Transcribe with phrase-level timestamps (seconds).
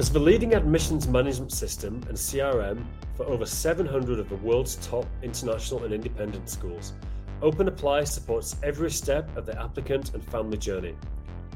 [0.00, 2.86] As the leading admissions management system and CRM
[3.18, 6.94] for over 700 of the world's top international and independent schools,
[7.42, 10.96] Open Apply supports every step of the applicant and family journey,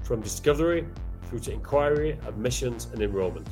[0.03, 0.87] from discovery
[1.23, 3.49] through to inquiry, admissions, and enrollment.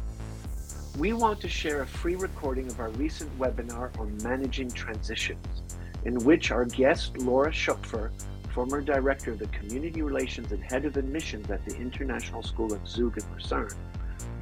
[0.98, 5.62] We want to share a free recording of our recent webinar on managing transitions,
[6.04, 8.11] in which our guest, Laura Schupfer,
[8.52, 12.86] former director of the Community Relations and head of admissions at the International School of
[12.86, 13.70] Zug and Lucerne,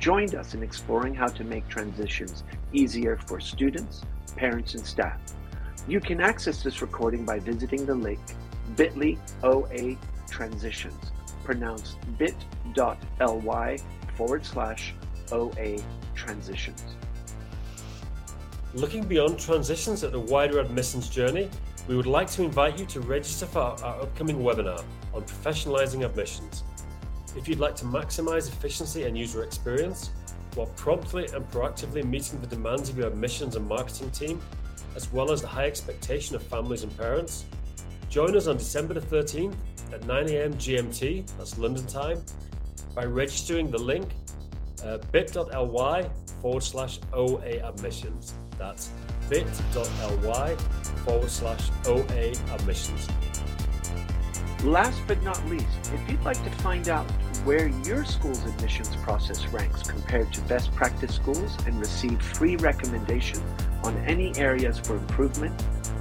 [0.01, 4.03] joined us in exploring how to make transitions easier for students,
[4.35, 5.21] parents, and staff.
[5.86, 8.18] You can access this recording by visiting the link
[8.76, 9.96] bit.ly OA
[10.29, 11.13] transitions,
[11.45, 13.79] pronounced bit.ly
[14.17, 14.95] forward slash
[15.32, 15.76] OA
[16.14, 16.82] transitions.
[18.73, 21.51] Looking beyond transitions at the wider admissions journey,
[21.89, 26.62] we would like to invite you to register for our upcoming webinar on professionalizing admissions.
[27.36, 30.11] If you'd like to maximize efficiency and user experience
[30.54, 34.41] while promptly and proactively meeting the demands of your admissions and marketing team,
[34.97, 37.45] as well as the high expectation of families and parents,
[38.09, 39.55] join us on December the 13th
[39.92, 42.20] at 9am GMT, that's London time,
[42.95, 44.12] by registering the link
[44.84, 48.34] uh, bit.ly forward slash OA admissions.
[48.59, 48.91] That's
[49.28, 50.56] bit.ly
[51.05, 53.09] forward slash OA admissions.
[54.64, 57.11] Last but not least, if you'd like to find out
[57.44, 63.42] where your school's admissions process ranks compared to best practice schools and receive free recommendation
[63.83, 65.58] on any areas for improvement,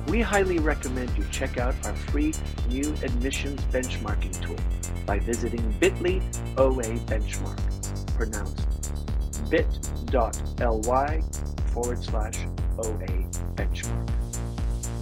[0.10, 2.34] we highly recommend you check out our free
[2.68, 4.58] new admissions benchmarking tool
[5.06, 6.22] by visiting bit.ly
[6.58, 7.58] OA benchmark,
[8.18, 8.68] pronounced
[9.50, 11.22] bit.ly
[11.68, 12.46] forward slash
[12.78, 13.08] OA
[13.56, 14.19] benchmark.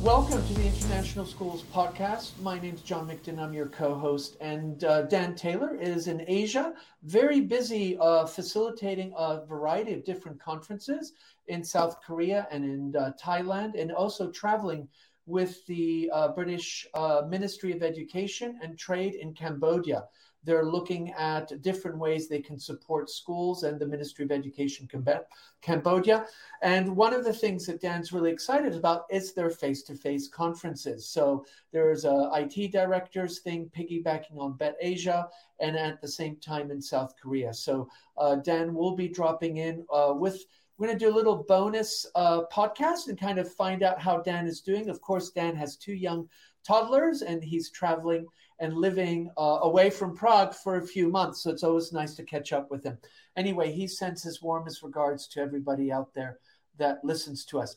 [0.04, 2.40] Welcome to the International Schools Podcast.
[2.42, 3.40] My name is John Mikton.
[3.40, 4.38] I'm your co host.
[4.40, 10.40] And uh, Dan Taylor is in Asia, very busy uh, facilitating a variety of different
[10.40, 11.14] conferences
[11.48, 14.88] in South Korea and in uh, Thailand, and also traveling
[15.26, 20.04] with the uh, British uh, Ministry of Education and Trade in Cambodia.
[20.48, 24.88] They're looking at different ways they can support schools and the Ministry of Education
[25.62, 26.26] Cambodia.
[26.62, 31.06] And one of the things that Dan's really excited about is their face-to-face conferences.
[31.10, 35.28] So there's a IT directors thing piggybacking on Bett Asia,
[35.60, 37.54] and at the same time in South Korea.
[37.54, 40.46] So uh, Dan will be dropping in uh, with
[40.78, 44.20] we're going to do a little bonus uh, podcast and kind of find out how
[44.22, 44.90] Dan is doing.
[44.90, 46.30] Of course, Dan has two young
[46.68, 48.28] toddlers and he's traveling
[48.60, 51.44] and living uh, away from Prague for a few months.
[51.44, 52.98] So it's always nice to catch up with him.
[53.36, 56.40] Anyway, he sends his warmest regards to everybody out there
[56.78, 57.76] that listens to us.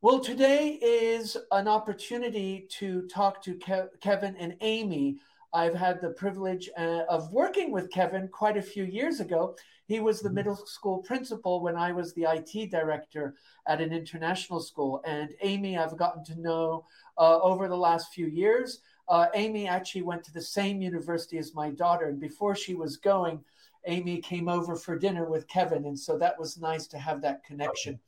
[0.00, 5.18] Well, today is an opportunity to talk to Ke- Kevin and Amy.
[5.52, 9.54] I've had the privilege uh, of working with Kevin quite a few years ago.
[9.86, 10.36] He was the mm-hmm.
[10.36, 13.34] middle school principal when I was the IT director
[13.68, 15.02] at an international school.
[15.04, 16.86] And Amy, I've gotten to know
[17.18, 18.80] uh, over the last few years.
[19.08, 22.06] Uh, Amy actually went to the same university as my daughter.
[22.06, 23.42] And before she was going,
[23.86, 25.86] Amy came over for dinner with Kevin.
[25.86, 27.98] And so that was nice to have that connection.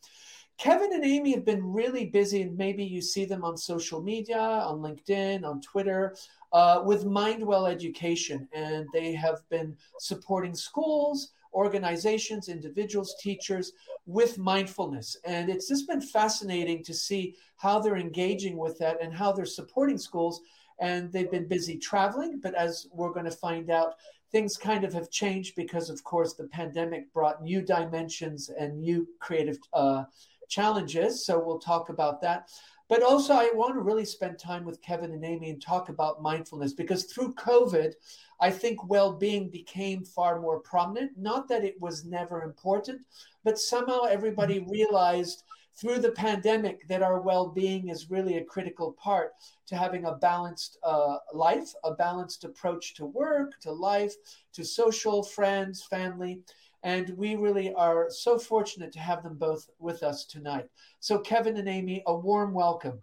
[0.56, 4.38] Kevin and Amy have been really busy, and maybe you see them on social media,
[4.38, 6.14] on LinkedIn, on Twitter,
[6.52, 8.48] uh, with Mindwell Education.
[8.52, 13.72] And they have been supporting schools, organizations, individuals, teachers
[14.06, 15.16] with mindfulness.
[15.24, 19.46] And it's just been fascinating to see how they're engaging with that and how they're
[19.46, 20.40] supporting schools
[20.80, 22.40] and they've been busy traveling.
[22.42, 23.94] But as we're going to find out,
[24.32, 29.06] things kind of have changed because, of course, the pandemic brought new dimensions and new
[29.20, 30.04] creative uh,
[30.48, 31.24] challenges.
[31.24, 32.48] So we'll talk about that.
[32.88, 36.20] But also, I want to really spend time with Kevin and Amy and talk about
[36.20, 37.94] mindfulness because through COVID,
[38.40, 41.12] I think well being became far more prominent.
[41.16, 43.00] Not that it was never important,
[43.42, 45.44] but somehow everybody realized
[45.76, 49.32] through the pandemic that our well-being is really a critical part
[49.66, 54.14] to having a balanced uh, life a balanced approach to work to life
[54.52, 56.40] to social friends family
[56.82, 60.68] and we really are so fortunate to have them both with us tonight
[61.00, 63.00] so kevin and amy a warm welcome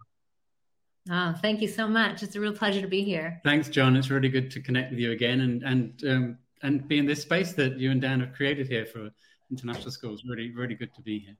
[1.10, 2.22] Oh, thank you so much.
[2.22, 3.40] It's a real pleasure to be here.
[3.42, 3.96] Thanks, John.
[3.96, 7.22] It's really good to connect with you again and and um, and be in this
[7.22, 9.10] space that you and Dan have created here for
[9.50, 10.22] international schools.
[10.24, 11.36] Really, really good to be here.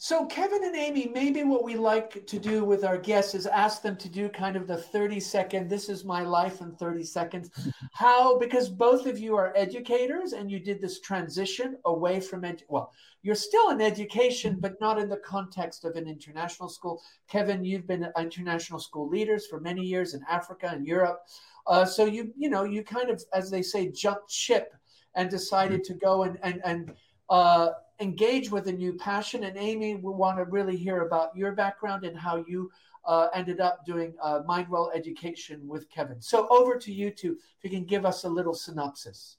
[0.00, 3.82] So, Kevin and Amy, maybe what we like to do with our guests is ask
[3.82, 7.50] them to do kind of the 30 second, this is my life in 30 seconds.
[7.92, 12.62] How, because both of you are educators and you did this transition away from, ed-
[12.68, 12.92] well,
[13.22, 17.02] you're still in education, but not in the context of an international school.
[17.28, 21.22] Kevin, you've been international school leaders for many years in Africa and Europe.
[21.66, 24.74] Uh, so you, you know, you kind of, as they say, jumped ship
[25.16, 26.92] and decided to go and, and, and,
[27.30, 29.44] uh, engage with a new passion.
[29.44, 32.70] And Amy, we want to really hear about your background and how you
[33.04, 36.20] uh, ended up doing uh, Mindwell education with Kevin.
[36.20, 39.36] So over to you two, if you can give us a little synopsis.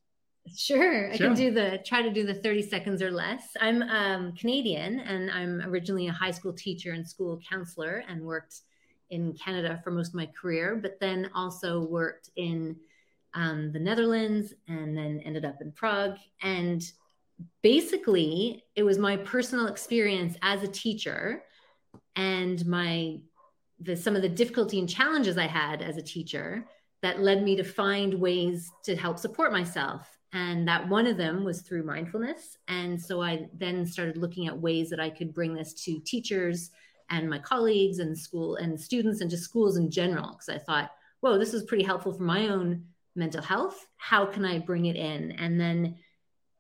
[0.56, 3.56] Sure, I can do the try to do the 30 seconds or less.
[3.62, 8.62] I'm um, Canadian and I'm originally a high school teacher and school counselor and worked
[9.12, 12.76] in Canada for most of my career, but then also worked in
[13.34, 16.18] um, the Netherlands and then ended up in Prague.
[16.42, 16.82] And
[17.62, 21.44] basically, it was my personal experience as a teacher
[22.16, 23.20] and my
[23.82, 26.66] the some of the difficulty and challenges I had as a teacher
[27.02, 30.18] that led me to find ways to help support myself.
[30.34, 32.58] And that one of them was through mindfulness.
[32.68, 36.72] And so i then started looking at ways that i could bring this to teachers
[37.10, 40.92] and my colleagues and school and students and just schools in general because i thought
[41.22, 42.84] whoa this is pretty helpful for my own
[43.16, 43.88] mental health.
[43.98, 45.34] How can i bring it in?
[45.34, 45.98] And then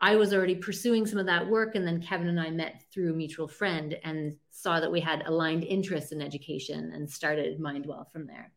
[0.01, 3.11] i was already pursuing some of that work and then kevin and i met through
[3.11, 8.09] a mutual friend and saw that we had aligned interests in education and started mindwell
[8.11, 8.51] from there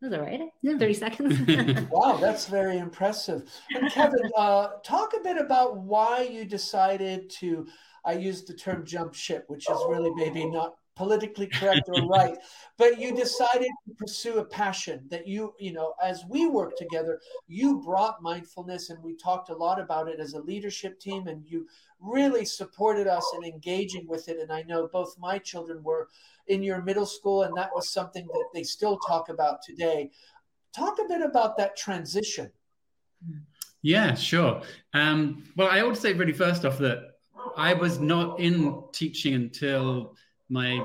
[0.00, 0.40] was all right.
[0.62, 0.78] Yeah.
[0.78, 1.88] 30 seconds.
[1.90, 3.50] wow, that's very impressive.
[3.74, 7.66] And Kevin, uh, talk a bit about why you decided to,
[8.04, 12.36] I used the term jump ship, which is really maybe not politically correct or right,
[12.78, 17.20] but you decided to pursue a passion that you, you know, as we work together,
[17.46, 21.44] you brought mindfulness and we talked a lot about it as a leadership team and
[21.46, 21.66] you
[22.00, 24.38] really supported us in engaging with it.
[24.40, 26.08] And I know both my children were
[26.48, 30.10] in your middle school, and that was something that they still talk about today.
[30.74, 32.50] Talk a bit about that transition.
[33.82, 34.62] Yeah, sure.
[34.94, 37.16] Um, well, I would say really first off that
[37.56, 40.16] I was not in teaching until
[40.48, 40.84] my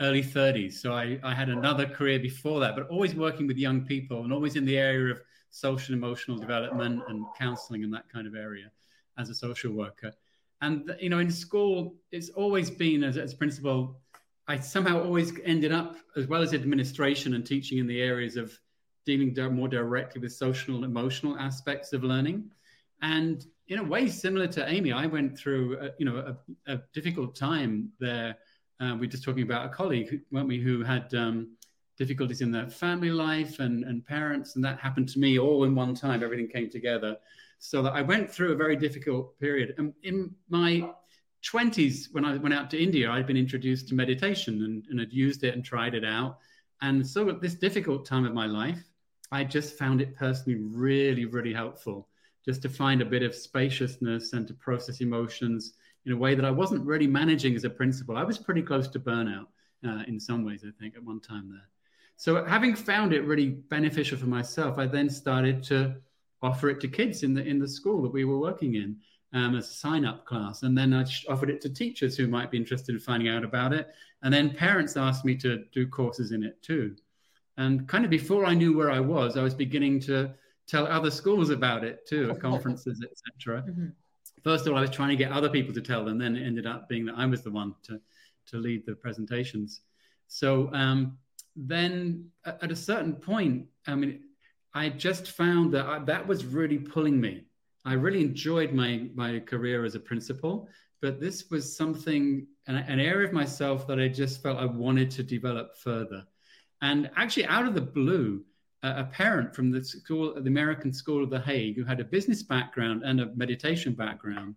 [0.00, 0.74] early 30s.
[0.74, 4.32] So I, I had another career before that, but always working with young people and
[4.32, 8.70] always in the area of social emotional development and counseling and that kind of area
[9.18, 10.12] as a social worker.
[10.60, 14.00] And, you know, in school, it's always been as, as principal,
[14.48, 18.58] I somehow always ended up, as well as administration and teaching in the areas of
[19.04, 22.50] dealing more directly with social and emotional aspects of learning.
[23.02, 26.36] And in a way similar to Amy, I went through, a, you know,
[26.66, 28.36] a, a difficult time there.
[28.80, 31.56] Uh, we are just talking about a colleague, weren't we, who had um,
[31.96, 35.74] difficulties in their family life and, and parents, and that happened to me all in
[35.74, 36.22] one time.
[36.22, 37.16] Everything came together,
[37.58, 39.74] so that I went through a very difficult period.
[39.78, 40.90] And in my
[41.44, 45.12] 20s, when I went out to India, I'd been introduced to meditation and, and had
[45.12, 46.38] used it and tried it out.
[46.80, 48.82] And so at this difficult time of my life,
[49.30, 52.08] I just found it personally really, really helpful
[52.44, 55.74] just to find a bit of spaciousness and to process emotions
[56.06, 58.16] in a way that I wasn't really managing as a principal.
[58.16, 59.46] I was pretty close to burnout
[59.86, 61.68] uh, in some ways, I think, at one time there.
[62.16, 65.96] So having found it really beneficial for myself, I then started to
[66.42, 68.96] offer it to kids in the in the school that we were working in
[69.32, 70.62] um, as a sign up class.
[70.62, 73.72] And then I offered it to teachers who might be interested in finding out about
[73.72, 73.88] it.
[74.22, 76.96] And then parents asked me to do courses in it too.
[77.56, 80.32] And kind of before I knew where I was, I was beginning to
[80.66, 83.62] tell other schools about it too at conferences, etc.
[83.62, 83.88] Mm-hmm.
[84.42, 86.18] First of all, I was trying to get other people to tell them.
[86.18, 88.00] Then it ended up being that I was the one to
[88.46, 89.82] to lead the presentations.
[90.26, 91.18] So um,
[91.54, 94.20] then, at a certain point, I mean,
[94.74, 97.44] I just found that I, that was really pulling me
[97.84, 100.68] I really enjoyed my my career as a principal,
[101.00, 105.10] but this was something an, an, area of myself that I just felt I wanted
[105.12, 106.24] to develop further.
[106.80, 108.44] And actually, out of the blue,
[108.82, 112.42] a parent from the school, the American School of the Hague, who had a business
[112.42, 114.56] background and a meditation background,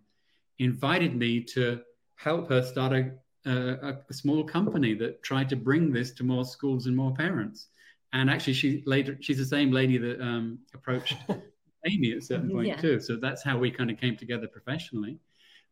[0.58, 1.80] invited me to
[2.16, 3.12] help her start a,
[3.48, 7.68] a, a small company that tried to bring this to more schools and more parents.
[8.12, 11.16] And actually, she later she's the same lady that um, approached
[11.86, 12.76] Amy at a certain point yeah.
[12.76, 12.98] too.
[13.00, 15.18] So that's how we kind of came together professionally.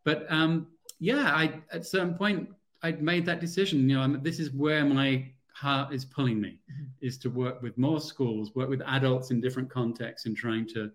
[0.05, 0.69] But um,
[1.01, 2.51] yeah, I at certain point
[2.83, 3.89] I'd made that decision.
[3.89, 6.85] You know, I'm, this is where my heart is pulling me, mm-hmm.
[7.01, 10.91] is to work with more schools, work with adults in different contexts, and trying to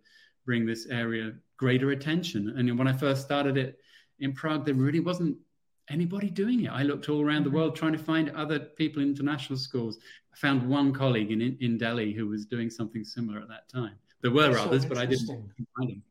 [0.46, 2.54] bring this area greater attention.
[2.58, 3.80] And when I first started it
[4.20, 5.38] in Prague, there really wasn't
[5.89, 6.72] anybody doing it.
[6.72, 7.58] I looked all around the mm-hmm.
[7.58, 9.98] world trying to find other people in international schools.
[10.34, 13.96] I found one colleague in, in Delhi who was doing something similar at that time.
[14.22, 15.28] There were That's others, so but I didn't
[15.78, 16.04] find them.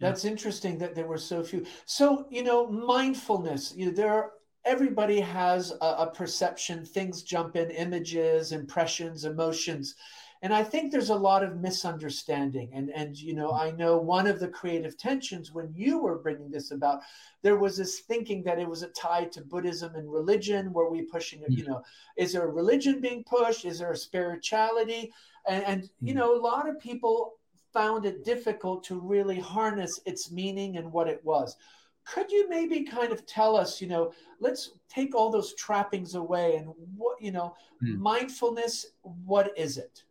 [0.00, 1.64] That's interesting that there were so few.
[1.84, 3.72] So you know, mindfulness.
[3.76, 4.32] You know, there are
[4.64, 6.84] everybody has a, a, perception.
[6.84, 9.94] Things jump in images impressions emotions.
[10.42, 12.70] And i think there's a lot of misunderstanding.
[12.74, 16.50] And and you know i know one of the creative tensions when you were bringing
[16.50, 17.00] this about
[17.42, 21.02] there was this thinking that it was a tie to buddhism and religion were we
[21.02, 21.82] pushing it you know
[22.16, 23.64] is there a religion being pushed?
[23.64, 25.12] Is there a spirituality?
[25.46, 26.18] And, and you hmm.
[26.18, 27.34] know, a lot of people
[27.72, 31.56] found it difficult to really harness its meaning and what it was.
[32.04, 36.56] Could you maybe kind of tell us, you know, let's take all those trappings away
[36.56, 37.98] and what, you know, mm.
[37.98, 40.02] mindfulness, what is it?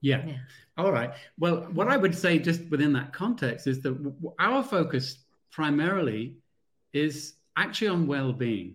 [0.00, 0.24] Yeah.
[0.26, 0.36] yeah.
[0.78, 1.12] All right.
[1.38, 6.36] Well, what I would say just within that context is that our focus primarily
[6.92, 8.74] is actually on well being.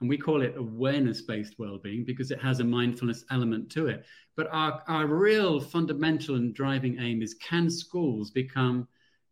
[0.00, 3.88] And we call it awareness based well being because it has a mindfulness element to
[3.88, 4.04] it.
[4.36, 8.88] But our, our real fundamental and driving aim is can schools become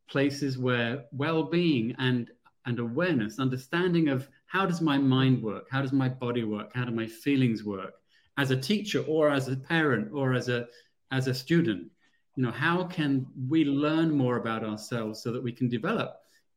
[0.09, 2.31] places where well being and
[2.68, 6.84] and awareness, understanding of how does my mind work, how does my body work, how
[6.84, 7.94] do my feelings work,
[8.37, 10.68] as a teacher or as a parent or as a
[11.10, 11.90] as a student,
[12.37, 16.10] you know, how can we learn more about ourselves so that we can develop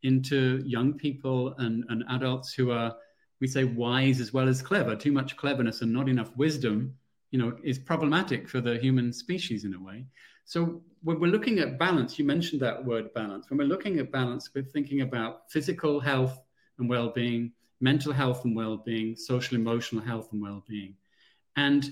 [0.04, 2.96] into young people and, and adults who are,
[3.40, 4.96] we say, wise as well as clever.
[4.96, 6.94] Too much cleverness and not enough wisdom,
[7.32, 10.06] you know, is problematic for the human species in a way.
[10.46, 13.50] So when we're looking at balance, you mentioned that word balance.
[13.50, 16.42] When we're looking at balance, we're thinking about physical health
[16.78, 20.96] and well-being, mental health and well-being, social emotional health and well-being.
[21.56, 21.90] And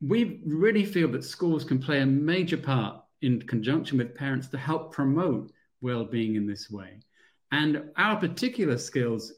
[0.00, 4.58] we really feel that schools can play a major part in conjunction with parents to
[4.58, 7.00] help promote well-being in this way.
[7.52, 9.32] And our particular skills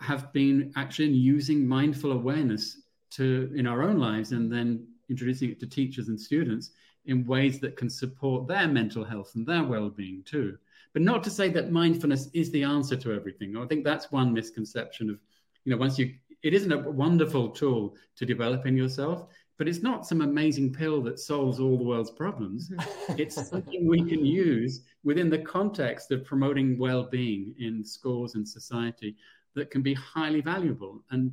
[0.00, 2.80] have been actually in using mindful awareness
[3.12, 6.70] to in our own lives and then introducing it to teachers and students
[7.06, 10.56] in ways that can support their mental health and their well-being too.
[10.92, 13.56] But not to say that mindfulness is the answer to everything.
[13.56, 15.18] I think that's one misconception of,
[15.64, 19.26] you know, once you it isn't a wonderful tool to develop in yourself,
[19.58, 22.72] but it's not some amazing pill that solves all the world's problems.
[23.16, 29.16] It's something we can use within the context of promoting well-being in schools and society
[29.54, 31.04] that can be highly valuable.
[31.10, 31.32] And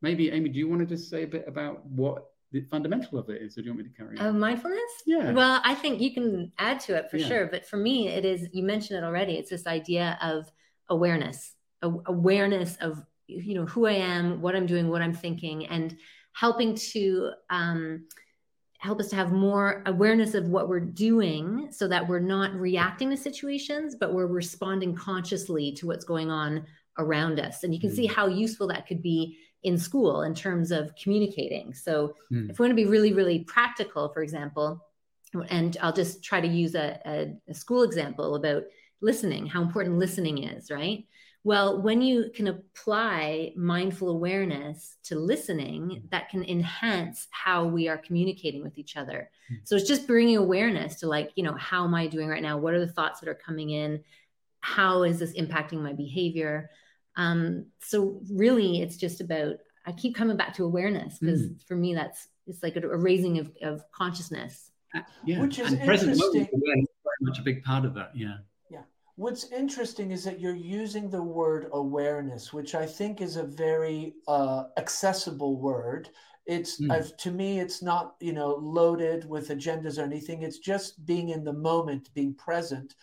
[0.00, 2.30] maybe, Amy, do you want to just say a bit about what
[2.60, 4.26] the fundamental of it is, or do you want me to carry on?
[4.26, 4.80] Uh, mindfulness?
[5.04, 5.32] Yeah.
[5.32, 7.26] Well, I think you can add to it for yeah.
[7.26, 7.46] sure.
[7.46, 10.50] But for me, it is, you mentioned it already, it's this idea of
[10.88, 15.96] awareness, awareness of, you know, who I am, what I'm doing, what I'm thinking, and
[16.32, 18.06] helping to, um,
[18.78, 23.08] help us to have more awareness of what we're doing so that we're not reacting
[23.08, 26.64] to situations but we're responding consciously to what's going on
[26.98, 27.96] around us and you can mm.
[27.96, 31.74] see how useful that could be in school in terms of communicating.
[31.74, 32.48] So mm.
[32.48, 34.80] if we want to be really, really practical, for example,
[35.50, 37.16] and I'll just try to use a, a,
[37.50, 38.62] a school example about
[39.00, 41.04] listening, how important listening is, right?
[41.42, 47.98] Well, when you can apply mindful awareness to listening, that can enhance how we are
[47.98, 49.30] communicating with each other.
[49.52, 49.58] Mm.
[49.64, 52.56] So it's just bringing awareness to, like, you know, how am I doing right now?
[52.58, 54.02] What are the thoughts that are coming in?
[54.60, 56.70] How is this impacting my behavior?
[57.16, 59.56] Um, so really, it's just about
[59.86, 61.62] I keep coming back to awareness because mm.
[61.66, 64.70] for me, that's it's like a, a raising of, of consciousness.
[64.94, 66.86] Uh, yeah, which is and present moment very
[67.20, 68.10] much a big part of that.
[68.14, 68.38] Yeah.
[68.70, 68.82] Yeah.
[69.16, 74.14] What's interesting is that you're using the word awareness, which I think is a very
[74.28, 76.10] uh, accessible word.
[76.46, 77.16] It's mm.
[77.16, 80.42] to me, it's not you know loaded with agendas or anything.
[80.42, 82.94] It's just being in the moment, being present.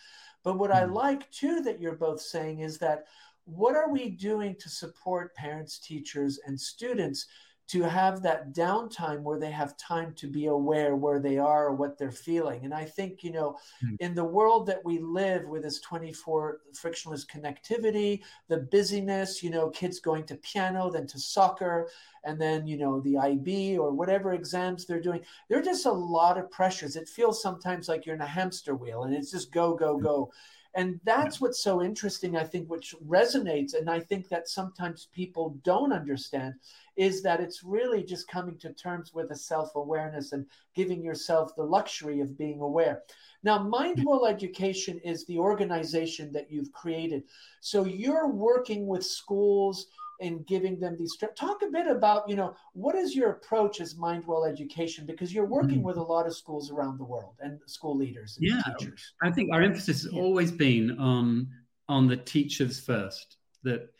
[0.42, 0.76] But what mm.
[0.76, 3.04] I like too that you're both saying is that
[3.44, 7.26] what are we doing to support parents, teachers, and students
[7.66, 11.74] to have that downtime where they have time to be aware where they are or
[11.74, 12.64] what they're feeling.
[12.64, 13.96] And I think, you know, mm.
[14.00, 19.70] in the world that we live with this 24 frictionless connectivity, the busyness, you know,
[19.70, 21.88] kids going to piano, then to soccer,
[22.24, 25.92] and then, you know, the IB or whatever exams they're doing, there are just a
[25.92, 26.96] lot of pressures.
[26.96, 30.30] It feels sometimes like you're in a hamster wheel and it's just go, go, go.
[30.76, 33.74] And that's what's so interesting, I think, which resonates.
[33.74, 36.54] And I think that sometimes people don't understand
[36.96, 41.54] is that it's really just coming to terms with a self awareness and giving yourself
[41.56, 43.02] the luxury of being aware.
[43.44, 44.34] Now, Mindful mm-hmm.
[44.34, 47.24] Education is the organization that you've created.
[47.60, 49.86] So you're working with schools
[50.20, 53.94] in giving them these talk a bit about you know what is your approach as
[53.94, 55.84] mindwell education because you're working mm.
[55.84, 59.30] with a lot of schools around the world and school leaders and yeah teachers i
[59.30, 60.20] think our emphasis has yeah.
[60.20, 61.48] always been on
[61.88, 63.90] on the teachers first that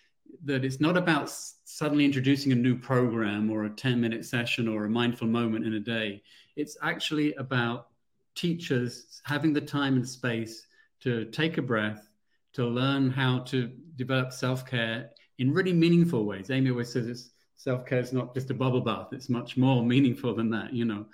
[0.45, 1.31] that it's not about
[1.65, 5.75] suddenly introducing a new program or a 10 minute session or a mindful moment in
[5.75, 6.23] a day
[6.57, 7.89] it's actually about
[8.35, 10.67] teachers having the time and space
[11.01, 12.09] to take a breath
[12.53, 16.51] to learn how to develop self-care in really meaningful ways.
[16.51, 19.85] Amy always says it's self care is not just a bubble bath, it's much more
[19.85, 21.07] meaningful than that, you know.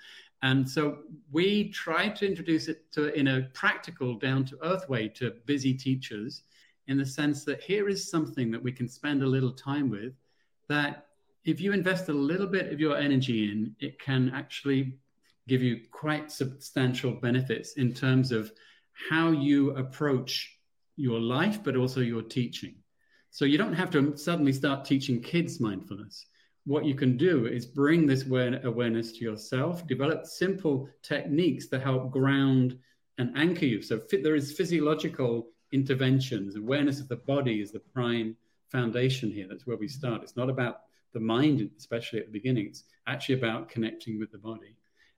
[0.43, 0.99] And so
[1.31, 5.75] we try to introduce it to in a practical, down to earth way to busy
[5.75, 6.43] teachers
[6.87, 10.15] in the sense that here is something that we can spend a little time with
[10.69, 11.07] that
[11.45, 14.99] if you invest a little bit of your energy in, it can actually
[15.49, 18.53] give you quite substantial benefits in terms of
[19.11, 20.59] how you approach
[20.97, 22.75] your life, but also your teaching.
[23.31, 26.27] So you don't have to suddenly start teaching kids mindfulness.
[26.65, 32.11] What you can do is bring this awareness to yourself, develop simple techniques that help
[32.11, 32.77] ground
[33.19, 33.83] and anchor you.
[33.83, 36.57] So there is physiological interventions.
[36.57, 38.37] Awareness of the body is the prime
[38.69, 39.47] foundation here.
[39.49, 40.23] That's where we start.
[40.23, 40.81] It's not about
[41.13, 42.67] the mind, especially at the beginning.
[42.67, 44.77] It's actually about connecting with the body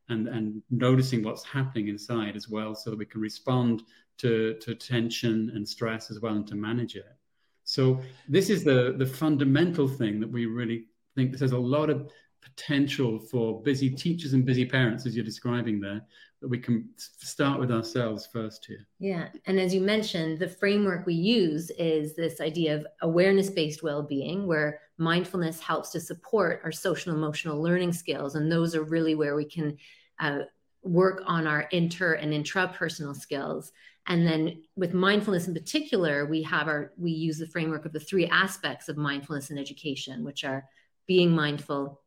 [0.08, 3.82] and, and noticing what's happening inside as well so that we can respond
[4.18, 7.16] to, to tension and stress as well and to manage it.
[7.64, 12.10] So this is the, the fundamental thing that we really think there's a lot of
[12.42, 16.02] potential for busy teachers and busy parents, as you're describing there,
[16.40, 18.84] that we can start with ourselves first here.
[18.98, 19.28] Yeah.
[19.46, 24.02] And as you mentioned, the framework we use is this idea of awareness based well
[24.02, 28.34] being, where mindfulness helps to support our social emotional learning skills.
[28.34, 29.76] And those are really where we can
[30.18, 30.40] uh,
[30.82, 33.72] work on our inter and intrapersonal skills.
[34.06, 38.00] And then with mindfulness in particular, we have our, we use the framework of the
[38.00, 40.64] three aspects of mindfulness in education, which are
[41.06, 42.00] being mindful,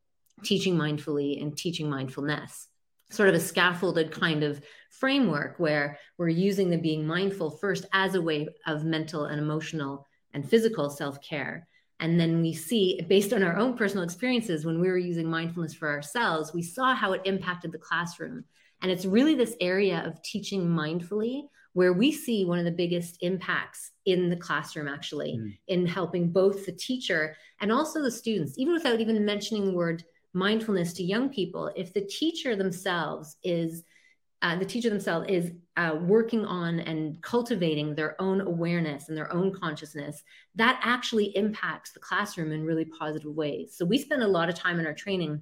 [0.44, 2.68] teaching mindfully, and teaching mindfulness
[3.12, 8.16] sort of a scaffolded kind of framework where we're using the being mindful first as
[8.16, 11.68] a way of mental and emotional and physical self care.
[12.00, 15.74] And then we see, based on our own personal experiences, when we were using mindfulness
[15.74, 18.44] for ourselves, we saw how it impacted the classroom.
[18.82, 21.44] And it's really this area of teaching mindfully
[21.76, 25.58] where we see one of the biggest impacts in the classroom, actually, mm.
[25.68, 30.04] in helping both the teacher and also the students, even without even mentioning the word
[30.36, 33.84] mindfulness to young people if the teacher themselves is
[34.42, 39.32] uh, the teacher themselves is uh, working on and cultivating their own awareness and their
[39.34, 44.28] own consciousness that actually impacts the classroom in really positive ways so we spend a
[44.28, 45.42] lot of time in our training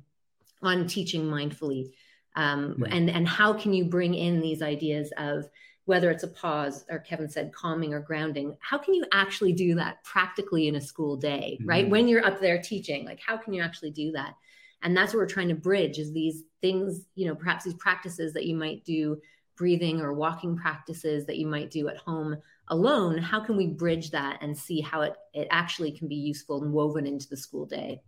[0.61, 1.91] on teaching mindfully
[2.35, 2.83] um, mm-hmm.
[2.93, 5.49] and and how can you bring in these ideas of
[5.85, 9.75] whether it's a pause or kevin said calming or grounding how can you actually do
[9.75, 11.83] that practically in a school day right?
[11.83, 11.91] Mm-hmm.
[11.91, 14.35] when you're up there teaching like how can you actually do that?
[14.81, 18.33] And that's what we're trying to bridge is these things you know perhaps these practices
[18.33, 19.19] that you might do
[19.55, 22.35] breathing or walking practices that you might do at home
[22.69, 23.17] alone.
[23.17, 26.73] How can we bridge that and see how it, it actually can be useful and
[26.73, 28.01] woven into the school day?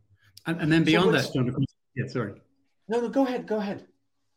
[0.48, 2.42] And, and then beyond so that John, yeah sorry.
[2.88, 3.86] No no go ahead go ahead.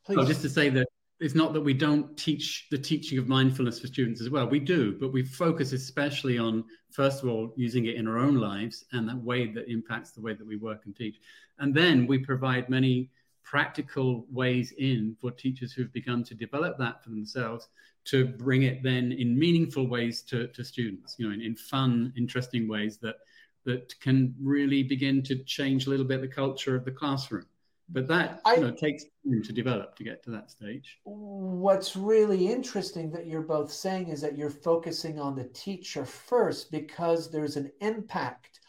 [0.05, 0.87] Please oh, just to say that
[1.21, 4.47] it's not that we don't teach the teaching of mindfulness for students as well.
[4.47, 8.37] We do, but we focus especially on, first of all, using it in our own
[8.37, 11.17] lives and that way that impacts the way that we work and teach.
[11.59, 13.11] And then we provide many
[13.43, 17.69] practical ways in for teachers who've begun to develop that for themselves
[18.05, 22.13] to bring it then in meaningful ways to, to students, you know, in, in fun,
[22.17, 23.17] interesting ways that
[23.65, 27.45] that can really begin to change a little bit the culture of the classroom.
[27.91, 30.99] But that I, you know, takes time to develop to get to that stage.
[31.05, 36.71] What's really interesting that you're both saying is that you're focusing on the teacher first
[36.71, 38.61] because there's an impact,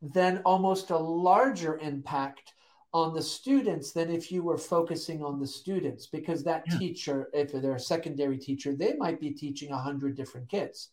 [0.00, 2.54] then almost a larger impact
[2.96, 6.78] on the students than if you were focusing on the students because that yeah.
[6.78, 10.92] teacher if they're a secondary teacher they might be teaching a 100 different kids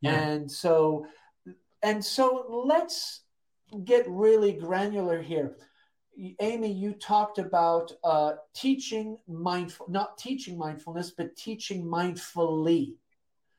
[0.00, 0.14] yeah.
[0.14, 1.04] and so
[1.82, 3.20] and so let's
[3.84, 5.56] get really granular here
[6.40, 12.94] Amy, you talked about uh, teaching mindful, not teaching mindfulness, but teaching mindfully.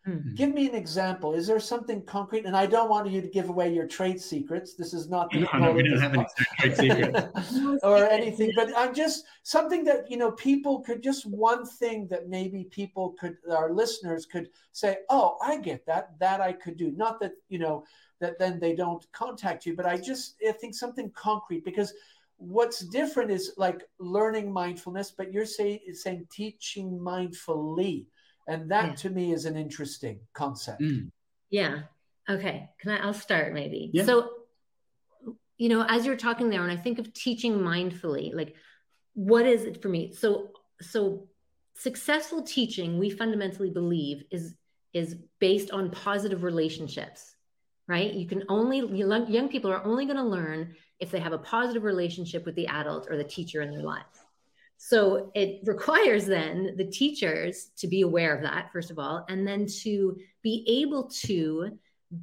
[0.08, 0.36] Mm-hmm.
[0.36, 1.34] Give me an example.
[1.34, 2.46] Is there something concrete?
[2.46, 4.74] And I don't want you to give away your trade secrets.
[4.74, 6.26] This is not the no, no, we don't have any
[6.60, 8.54] trade secrets or anything.
[8.56, 13.16] But I'm just something that you know people could just one thing that maybe people
[13.20, 16.18] could, our listeners could say, "Oh, I get that.
[16.20, 17.84] That I could do." Not that you know
[18.22, 21.94] that then they don't contact you, but I just I think something concrete because
[22.38, 28.06] what's different is like learning mindfulness but you're say, saying teaching mindfully.
[28.48, 28.96] And that yeah.
[28.96, 30.82] to me is an interesting concept.
[30.82, 31.12] Mm.
[31.50, 31.82] yeah.
[32.30, 32.70] Okay.
[32.80, 33.90] Can i i'll start maybe.
[33.94, 34.06] Yeah.
[34.06, 34.30] so
[35.58, 38.54] you know as you're talking there and i think of teaching mindfully like
[39.16, 40.14] what is it for me?
[40.14, 41.28] So so
[41.76, 44.54] successful teaching we fundamentally believe is
[44.94, 47.36] is based on positive relationships
[47.88, 48.14] right?
[48.14, 51.84] You can only young people are only going to learn if they have a positive
[51.84, 54.06] relationship with the adult or the teacher in their life.
[54.78, 59.48] So it requires then the teachers to be aware of that, first of all, and
[59.48, 61.78] then to be able to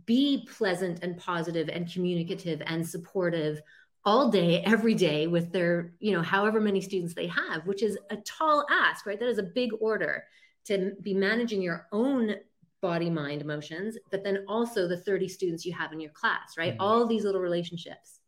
[0.06, 3.60] be pleasant and positive and communicative and supportive
[4.06, 7.98] all day, every day with their, you know, however many students they have, which is
[8.10, 9.18] a tall ask, right?
[9.18, 10.24] That is a big order
[10.66, 12.34] to be managing your own
[12.80, 16.74] body, mind, emotions, but then also the 30 students you have in your class, right?
[16.74, 16.82] Mm-hmm.
[16.82, 18.20] All these little relationships.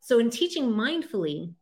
[0.00, 1.54] So in teaching mindfully,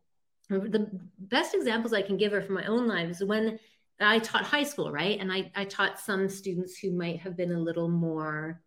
[0.48, 3.58] the best examples I can give are from my own life is when
[4.00, 5.18] I taught high school, right?
[5.20, 8.60] And I, I taught some students who might have been a little more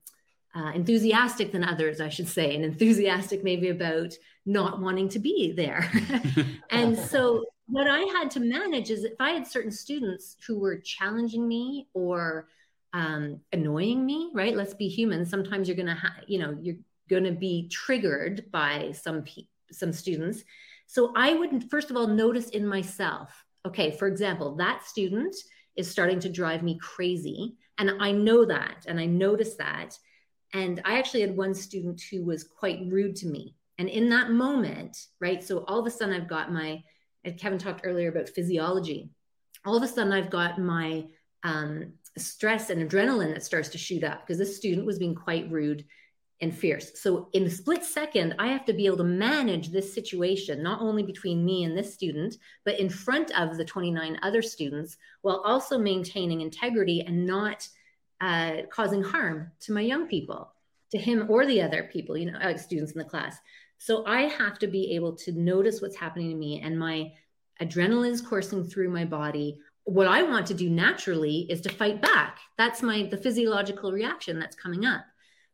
[0.54, 4.14] uh, enthusiastic than others, I should say, and enthusiastic maybe about
[4.46, 5.90] not wanting to be there.
[6.70, 10.78] and so, what I had to manage is if I had certain students who were
[10.78, 12.50] challenging me or
[12.92, 14.56] um, annoying me, right?
[14.56, 15.26] Let's be human.
[15.26, 16.76] Sometimes you're gonna, ha- you know, you're
[17.10, 20.44] gonna be triggered by some pe- some students.
[20.88, 23.46] So I would first of all notice in myself.
[23.66, 25.36] Okay, for example, that student
[25.76, 29.98] is starting to drive me crazy, and I know that, and I notice that
[30.54, 33.56] and I actually had one student who was quite rude to me.
[33.78, 35.44] And in that moment, right?
[35.44, 36.84] So all of a sudden, I've got my,
[37.38, 39.10] Kevin talked earlier about physiology.
[39.66, 41.06] All of a sudden, I've got my
[41.44, 45.50] um, stress and adrenaline that starts to shoot up because this student was being quite
[45.50, 45.86] rude
[46.42, 47.00] and fierce.
[47.00, 50.82] So, in a split second, I have to be able to manage this situation, not
[50.82, 55.42] only between me and this student, but in front of the 29 other students, while
[55.46, 57.68] also maintaining integrity and not
[58.22, 60.52] uh, causing harm to my young people,
[60.92, 63.38] to him or the other people, you know, uh, students in the class.
[63.78, 67.12] So I have to be able to notice what's happening to me, and my
[67.62, 69.60] adrenaline is coursing through my body.
[69.84, 72.40] What I want to do naturally is to fight back.
[72.58, 75.06] That's my the physiological reaction that's coming up.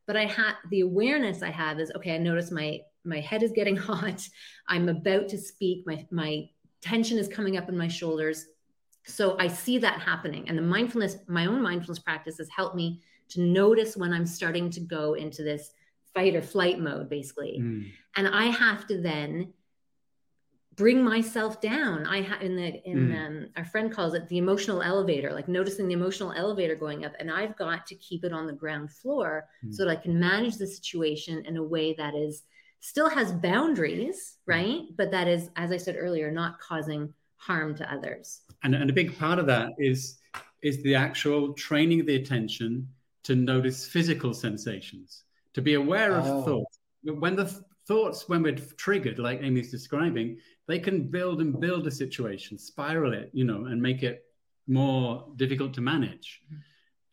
[0.07, 2.15] But I have the awareness I have is okay.
[2.15, 4.27] I notice my my head is getting hot.
[4.67, 5.85] I'm about to speak.
[5.85, 6.49] My my
[6.81, 8.45] tension is coming up in my shoulders
[9.07, 10.47] so I see that happening.
[10.47, 14.69] And the mindfulness, my own mindfulness practice has helped me to notice when I'm starting
[14.71, 15.71] to go into this
[16.13, 17.59] fight or flight mode, basically.
[17.61, 17.89] Mm.
[18.17, 19.53] And I have to then
[20.77, 22.05] bring myself down.
[22.05, 23.25] I have in the in mm.
[23.25, 27.13] um, our friend calls it the emotional elevator, like noticing the emotional elevator going up,
[27.19, 29.73] and I've got to keep it on the ground floor mm.
[29.73, 32.43] so that I can manage the situation in a way that is
[32.79, 34.53] still has boundaries, mm.
[34.53, 34.81] right?
[34.95, 38.41] But that is, as I said earlier, not causing harm to others.
[38.63, 40.19] And, and a big part of that is
[40.63, 42.87] is the actual training of the attention
[43.23, 46.41] to notice physical sensations, to be aware of oh.
[46.43, 46.79] thoughts.
[47.03, 51.87] When the th- thoughts, when we're triggered, like Amy's describing, they can build and build
[51.87, 54.25] a situation, spiral it, you know, and make it
[54.67, 56.41] more difficult to manage.
[56.45, 56.61] Mm-hmm.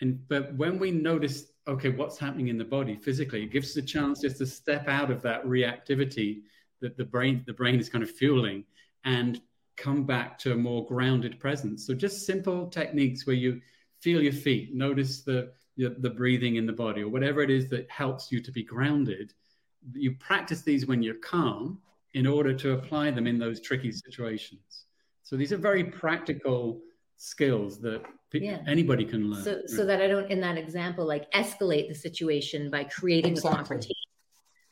[0.00, 3.76] And but when we notice, okay, what's happening in the body physically, it gives us
[3.76, 6.42] a chance just to step out of that reactivity
[6.80, 8.64] that the brain the brain is kind of fueling
[9.04, 9.40] and
[9.76, 11.86] come back to a more grounded presence.
[11.86, 13.60] So just simple techniques where you
[14.00, 17.90] feel your feet, notice the the breathing in the body, or whatever it is that
[17.90, 19.32] helps you to be grounded.
[19.92, 21.80] You practice these when you're calm
[22.14, 24.86] in order to apply them in those tricky situations.
[25.22, 26.80] So these are very practical
[27.16, 28.58] skills that yeah.
[28.66, 29.42] anybody can learn.
[29.42, 33.50] So, so that I don't, in that example, like escalate the situation by creating exactly.
[33.50, 34.10] a confrontation,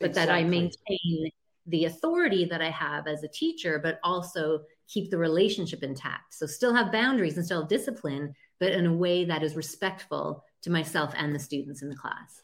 [0.00, 0.26] but exactly.
[0.26, 1.30] that I maintain
[1.66, 6.34] the authority that I have as a teacher, but also keep the relationship intact.
[6.34, 10.44] So still have boundaries and still have discipline, but in a way that is respectful
[10.62, 12.41] to myself and the students in the class.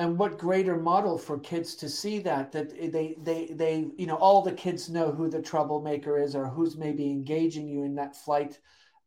[0.00, 4.16] And what greater model for kids to see that that they they they you know
[4.16, 8.16] all the kids know who the troublemaker is or who's maybe engaging you in that
[8.16, 8.58] flight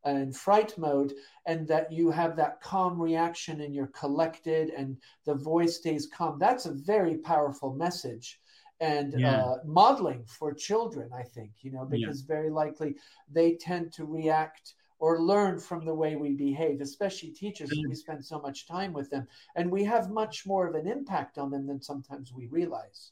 [0.06, 1.14] and fright mode
[1.48, 6.38] and that you have that calm reaction and you're collected and the voice stays calm
[6.38, 8.40] that's a very powerful message
[8.84, 9.38] and yeah.
[9.38, 12.36] uh, modeling for children, I think, you know, because yeah.
[12.36, 12.96] very likely
[13.32, 14.74] they tend to react
[15.04, 17.70] or learn from the way we behave, especially teachers.
[17.70, 17.90] Mm-hmm.
[17.90, 21.38] We spend so much time with them and we have much more of an impact
[21.38, 23.12] on them than sometimes we realize.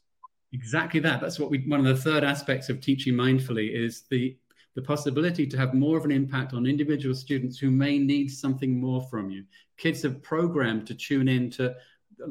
[0.54, 1.20] Exactly that.
[1.20, 4.34] That's what we, one of the third aspects of teaching mindfully is the,
[4.74, 8.80] the possibility to have more of an impact on individual students who may need something
[8.80, 9.44] more from you.
[9.76, 11.74] Kids are programmed to tune in to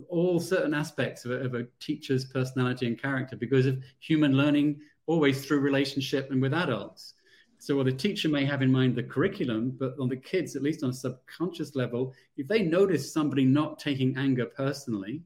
[0.10, 4.80] all certain aspects of a, of a, teacher's personality and character because of human learning
[5.06, 7.14] always through relationship and with adults
[7.62, 10.64] so while the teacher may have in mind the curriculum but on the kids at
[10.64, 15.22] least on a subconscious level if they notice somebody not taking anger personally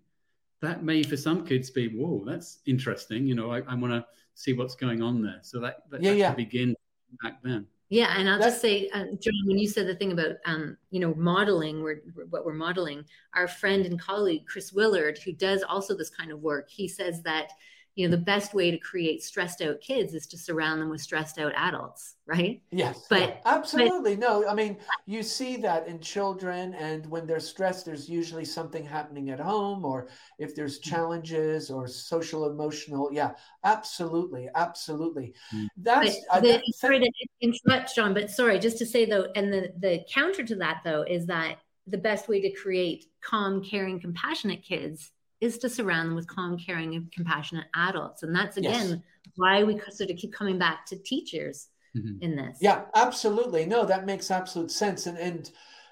[0.62, 3.26] that may for some kids be whoa that's interesting.
[3.26, 5.40] You know i, I want to see what's going on there.
[5.42, 6.34] So that, that, yeah, that yeah.
[6.34, 6.76] begin
[7.24, 7.66] back then.
[7.90, 10.76] Yeah, and I'll That's, just say, uh, John, when you said the thing about, um,
[10.90, 15.64] you know, modeling, we're, what we're modeling, our friend and colleague Chris Willard, who does
[15.64, 17.52] also this kind of work, he says that
[17.96, 21.02] you know the best way to create stressed out kids is to surround them with
[21.02, 22.62] stressed out adults right?
[22.72, 23.06] Yes.
[23.10, 27.86] But absolutely but, no i mean you see that in children and when they're stressed
[27.86, 30.08] there's usually something happening at home or
[30.40, 30.84] if there's mm.
[30.84, 33.32] challenges or social emotional yeah
[33.64, 35.34] absolutely absolutely.
[35.54, 35.68] Mm.
[35.78, 39.72] that's uh, the, sorry to interrupt john but sorry just to say though and the
[39.80, 44.64] the counter to that though is that the best way to create calm caring compassionate
[44.64, 48.24] kids is to surround them with calm, caring, and compassionate adults.
[48.24, 49.34] And that's again yes.
[49.36, 52.22] why we sort of keep coming back to teachers mm-hmm.
[52.22, 52.58] in this.
[52.62, 53.66] Yeah, absolutely.
[53.66, 55.06] No, that makes absolute sense.
[55.06, 55.50] And and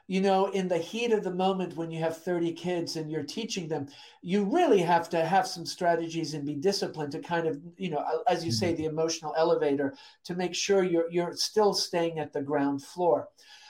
[0.08, 3.24] you know, in the heat of the moment when you have 30 kids and you're
[3.24, 3.88] teaching them,
[4.22, 8.04] you really have to have some strategies and be disciplined to kind of, you know,
[8.28, 8.58] as you mm-hmm.
[8.58, 13.30] say, the emotional elevator to make sure you're you're still staying at the ground floor.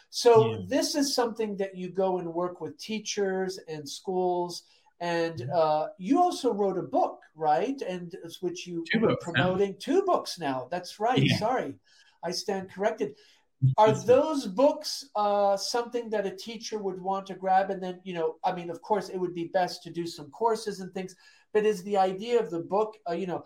[0.10, 0.58] So yeah.
[0.68, 4.64] this is something that you go and work with teachers and schools.
[5.04, 7.80] And uh, you also wrote a book, right?
[7.82, 9.78] And which you were promoting now.
[9.78, 10.70] two books now.
[10.72, 11.22] That's right.
[11.22, 11.38] Yeah.
[11.40, 11.76] Sorry,
[12.24, 13.16] I stand corrected.
[13.78, 17.70] Are those books uh, something that a teacher would want to grab?
[17.70, 20.32] And then, you know, I mean, of course, it would be best to do some
[20.32, 21.18] courses and things.
[21.52, 23.44] But is the idea of the book, uh, you know,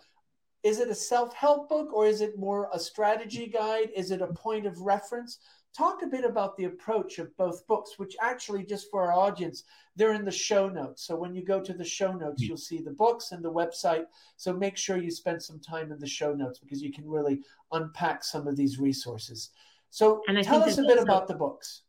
[0.62, 3.90] is it a self help book or is it more a strategy guide?
[3.96, 5.40] Is it a point of reference?
[5.78, 9.64] Talk a bit about the approach of both books, which actually, just for our audience,
[9.96, 11.04] they're in the show notes.
[11.04, 14.06] So when you go to the show notes, you'll see the books and the website.
[14.38, 17.42] So make sure you spend some time in the show notes because you can really
[17.72, 19.52] unpack some of these resources.
[19.92, 21.84] So and tell us a bit also, about the books.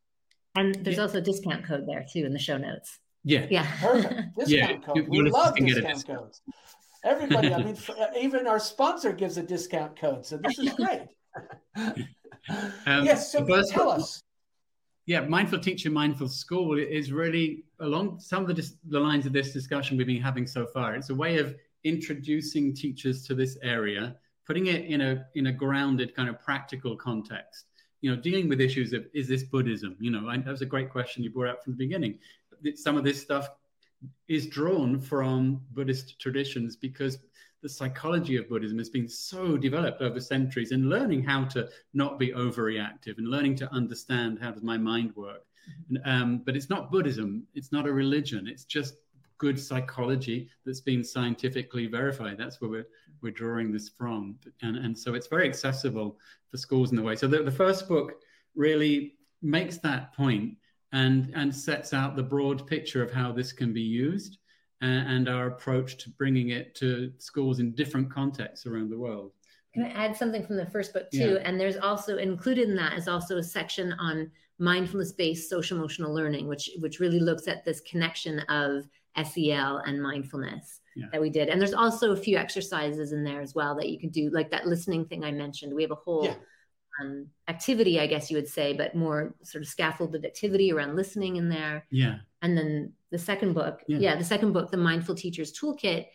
[0.55, 1.05] And there's yeah.
[1.05, 2.98] also a discount code there too in the show notes.
[3.24, 3.46] Yeah.
[3.51, 3.66] Yeah.
[3.81, 4.14] Perfect.
[4.38, 4.77] Discount yeah.
[4.79, 5.09] code.
[5.09, 6.42] We love discount codes.
[7.05, 10.27] Everybody, I mean, uh, even our sponsor gives a discount code.
[10.27, 11.03] So this is great.
[11.76, 13.32] um, yes.
[13.32, 14.22] So tell us.
[15.06, 19.54] Yeah, mindful teacher, mindful school is really along some of the, the lines of this
[19.54, 20.94] discussion we've been having so far.
[20.94, 25.52] It's a way of introducing teachers to this area, putting it in a in a
[25.52, 27.64] grounded kind of practical context
[28.00, 29.96] you know, dealing with issues of is this Buddhism?
[30.00, 32.18] You know, that was a great question you brought up from the beginning.
[32.74, 33.48] Some of this stuff
[34.28, 37.18] is drawn from Buddhist traditions because
[37.62, 42.18] the psychology of Buddhism has been so developed over centuries in learning how to not
[42.18, 45.44] be overreactive and learning to understand how does my mind work.
[45.92, 46.10] Mm-hmm.
[46.10, 47.46] Um, but it's not Buddhism.
[47.54, 48.46] It's not a religion.
[48.46, 48.94] It's just
[49.38, 52.36] good psychology that's been scientifically verified.
[52.38, 52.86] That's where we're
[53.22, 54.38] we're drawing this from.
[54.62, 56.18] And, and so it's very accessible
[56.50, 57.16] for schools in the way.
[57.16, 58.12] So the, the first book
[58.54, 60.56] really makes that point
[60.92, 64.38] and, and sets out the broad picture of how this can be used
[64.80, 69.32] and, and our approach to bringing it to schools in different contexts around the world.
[69.74, 71.34] Can I add something from the first book too?
[71.34, 71.42] Yeah.
[71.44, 76.48] And there's also included in that is also a section on mindfulness-based social emotional learning,
[76.48, 78.88] which which really looks at this connection of
[79.24, 81.06] SEL and mindfulness yeah.
[81.12, 81.48] that we did.
[81.48, 84.50] And there's also a few exercises in there as well that you can do, like
[84.50, 85.74] that listening thing I mentioned.
[85.74, 86.34] We have a whole yeah.
[87.00, 91.36] um, activity, I guess you would say, but more sort of scaffolded activity around listening
[91.36, 91.86] in there.
[91.90, 92.16] Yeah.
[92.42, 96.07] And then the second book, yeah, yeah the second book, the Mindful Teachers Toolkit,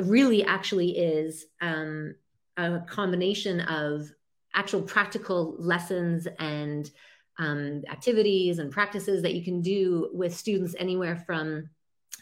[0.00, 2.14] really actually is um,
[2.56, 4.10] a combination of
[4.54, 6.90] actual practical lessons and
[7.38, 11.70] um, activities and practices that you can do with students anywhere from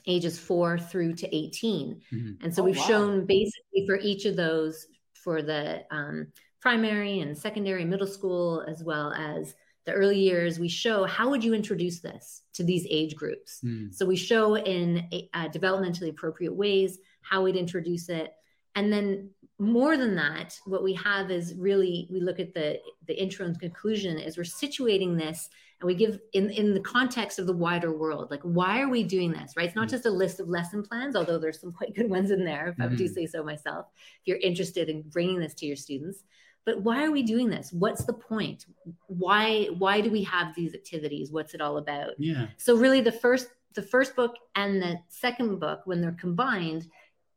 [0.06, 2.00] ages four through to 18.
[2.12, 2.44] Mm-hmm.
[2.44, 2.86] And so oh, we've wow.
[2.86, 6.28] shown basically for each of those for the um,
[6.60, 9.54] primary and secondary, middle school, as well as
[9.86, 13.60] the early years, we show how would you introduce this to these age groups.
[13.64, 13.94] Mm.
[13.94, 18.34] So we show in uh, developmentally appropriate ways how we'd introduce it.
[18.74, 23.20] And then more than that, what we have is really we look at the the
[23.20, 25.48] intro and conclusion is we're situating this
[25.80, 29.02] and we give in in the context of the wider world like why are we
[29.02, 29.94] doing this right it's not mm-hmm.
[29.94, 32.76] just a list of lesson plans although there's some quite good ones in there if
[32.76, 32.94] mm-hmm.
[32.94, 33.86] i do say so myself
[34.20, 36.24] if you're interested in bringing this to your students
[36.66, 38.66] but why are we doing this what's the point
[39.06, 43.12] why why do we have these activities what's it all about yeah so really the
[43.12, 46.86] first the first book and the second book when they're combined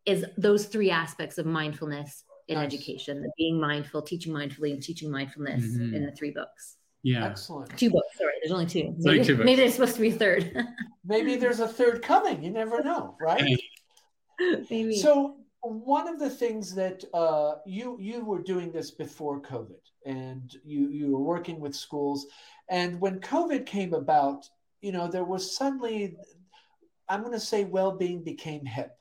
[0.06, 2.66] is those three aspects of mindfulness in nice.
[2.66, 5.94] education the being mindful teaching mindfully and teaching mindfulness mm-hmm.
[5.96, 7.26] in the three books yeah.
[7.26, 7.78] Excellent.
[7.78, 8.18] Two books.
[8.18, 8.94] Sorry, there's only two.
[8.98, 10.68] Maybe, two maybe there's supposed to be a third.
[11.06, 12.44] maybe there's a third coming.
[12.44, 13.58] You never know, right?
[14.70, 14.98] maybe.
[14.98, 20.56] So one of the things that uh, you you were doing this before COVID, and
[20.64, 22.28] you you were working with schools,
[22.70, 24.50] and when COVID came about,
[24.82, 26.16] you know there was suddenly,
[27.10, 28.96] I'm going to say, well-being became hip.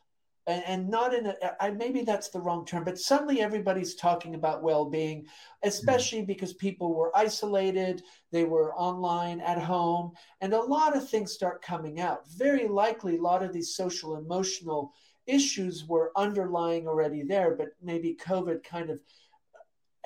[0.49, 4.35] And, and not in a I, maybe that's the wrong term but suddenly everybody's talking
[4.35, 5.27] about well-being
[5.63, 6.27] especially mm.
[6.27, 8.01] because people were isolated
[8.33, 12.27] they were online at home and a lot of things start coming out.
[12.35, 14.95] Very likely a lot of these social emotional
[15.29, 19.01] issues were underlying already there but maybe covid kind of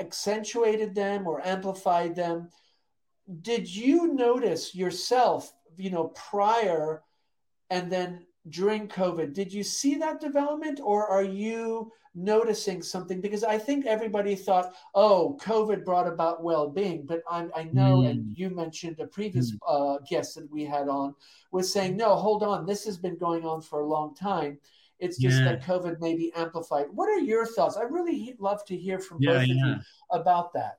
[0.00, 2.48] accentuated them or amplified them
[3.42, 7.02] did you notice yourself you know prior
[7.70, 9.32] and then during COVID.
[9.32, 13.20] Did you see that development or are you noticing something?
[13.20, 17.06] Because I think everybody thought, oh, COVID brought about well being.
[17.06, 18.11] But I, I know, mm.
[18.11, 19.58] and you mentioned a previous mm.
[19.66, 21.14] uh, guest that we had on
[21.52, 24.58] was saying, no, hold on, this has been going on for a long time.
[25.02, 25.44] It's just yeah.
[25.46, 26.86] that COVID maybe amplified.
[26.92, 27.76] What are your thoughts?
[27.76, 29.74] I really love to hear from yeah, both of you
[30.10, 30.78] about that.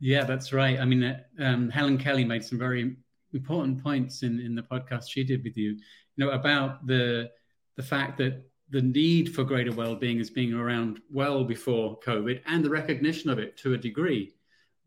[0.00, 0.80] Yeah, that's right.
[0.80, 2.96] I mean, uh, um, Helen Kelly made some very
[3.32, 7.30] important points in, in the podcast she did with you, you know, about the
[7.76, 12.64] the fact that the need for greater well-being is being around well before COVID, and
[12.64, 14.34] the recognition of it to a degree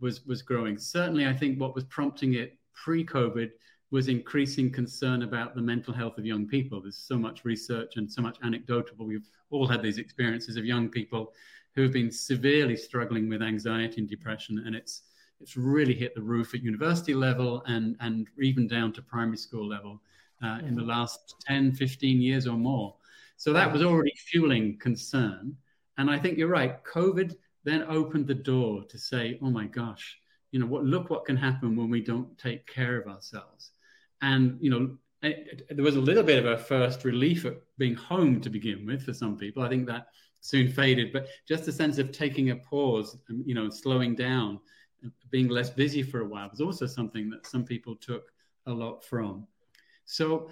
[0.01, 0.77] was was growing.
[0.77, 3.51] Certainly, I think what was prompting it pre-COVID
[3.93, 6.81] was increasing concern about the mental health of young people.
[6.81, 9.05] There's so much research and so much anecdotal.
[9.05, 11.31] We've all had these experiences of young people
[11.75, 15.03] who have been severely struggling with anxiety and depression, and it's
[15.39, 19.67] it's really hit the roof at university level and and even down to primary school
[19.67, 20.01] level
[20.43, 20.89] uh, in the mm-hmm.
[20.89, 22.95] last 10, 15 years or more.
[23.37, 25.55] So that was already fueling concern.
[25.99, 26.83] And I think you're right.
[26.83, 30.17] COVID then opened the door to say, oh my gosh,
[30.49, 33.69] you know, what, look what can happen when we don't take care of ourselves.
[34.23, 37.57] And, you know, it, it, there was a little bit of a first relief at
[37.77, 39.61] being home to begin with for some people.
[39.61, 40.07] I think that
[40.39, 44.59] soon faded, but just a sense of taking a pause, and, you know, slowing down,
[45.29, 48.31] being less busy for a while was also something that some people took
[48.65, 49.45] a lot from.
[50.05, 50.49] So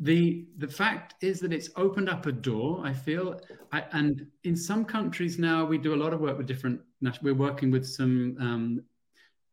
[0.00, 3.38] the the fact is that it's opened up a door i feel
[3.70, 6.80] I, and in some countries now we do a lot of work with different
[7.20, 8.82] we're working with some um,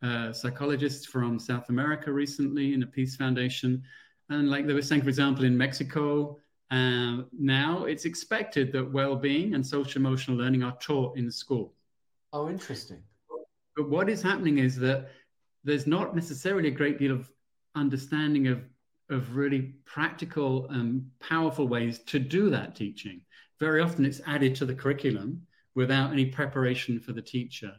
[0.04, 3.82] uh, psychologists from south america recently in a peace foundation
[4.30, 6.38] and like they were saying for example in mexico
[6.70, 11.74] uh, now it's expected that well-being and social emotional learning are taught in the school
[12.34, 13.02] oh interesting
[13.76, 15.10] but what is happening is that
[15.64, 17.30] there's not necessarily a great deal of
[17.76, 18.64] understanding of
[19.10, 23.22] of really practical and powerful ways to do that teaching.
[23.60, 25.42] Very often it's added to the curriculum
[25.76, 27.72] without any preparation for the teacher.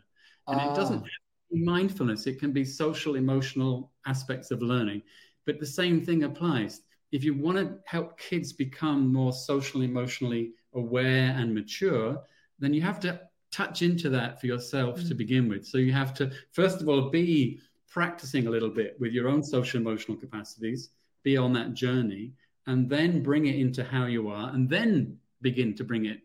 [0.47, 1.07] And it doesn't ah.
[1.51, 5.03] Mindfulness, it can be social, emotional aspects of learning.
[5.47, 6.83] But the same thing applies.
[7.11, 12.21] If you want to help kids become more social, emotionally aware and mature,
[12.59, 15.09] then you have to touch into that for yourself mm.
[15.09, 15.67] to begin with.
[15.67, 19.43] So you have to, first of all, be practicing a little bit with your own
[19.43, 20.91] social emotional capacities
[21.23, 22.33] be on that journey
[22.67, 26.21] and then bring it into how you are and then begin to bring it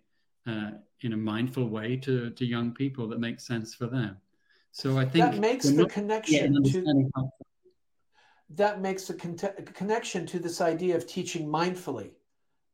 [0.48, 4.18] uh, in a mindful way to, to young people that makes sense for them.
[4.74, 7.10] So I think that makes the connection to
[8.50, 9.38] that makes the con-
[9.74, 12.12] connection to this idea of teaching mindfully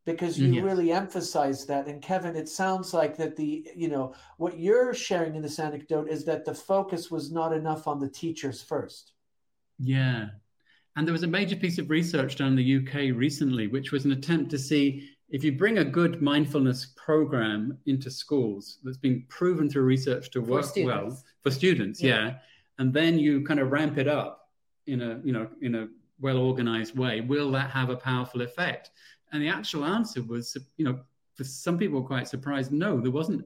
[0.05, 0.63] because you mm-hmm, yes.
[0.63, 1.87] really emphasize that.
[1.87, 6.09] And kevin it sounds like that the you know what you're sharing in this anecdote
[6.09, 9.11] is that the focus was not enough on the teachers first.
[9.77, 10.29] Yeah.
[10.95, 14.05] And there was a major piece of research done in the UK recently, which was
[14.05, 19.25] an attempt to see if you bring a good mindfulness program into schools that's been
[19.27, 22.25] proven through research to work well for students, yeah.
[22.25, 22.33] yeah,
[22.77, 24.49] and then you kind of ramp it up
[24.87, 25.87] in a you know in a
[26.19, 28.91] well organized way, will that have a powerful effect?
[29.31, 30.99] And the actual answer was, you know,
[31.35, 33.45] for some people quite surprised, no, there wasn't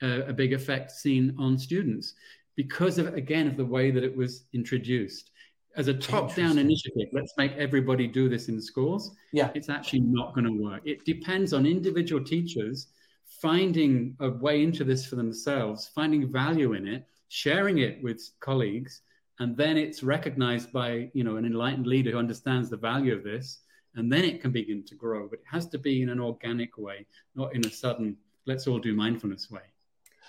[0.00, 2.14] a, a big effect seen on students
[2.56, 5.30] because of again of the way that it was introduced
[5.76, 9.16] as a top-down initiative, let's make everybody do this in schools.
[9.32, 10.82] Yeah, it's actually not going to work.
[10.84, 12.88] It depends on individual teachers
[13.26, 19.02] finding a way into this for themselves, finding value in it, sharing it with colleagues,
[19.40, 23.24] and then it's recognized by you know an enlightened leader who understands the value of
[23.24, 23.58] this,
[23.96, 25.26] and then it can begin to grow.
[25.28, 28.16] But it has to be in an organic way, not in a sudden
[28.46, 29.66] "let's all do mindfulness" way.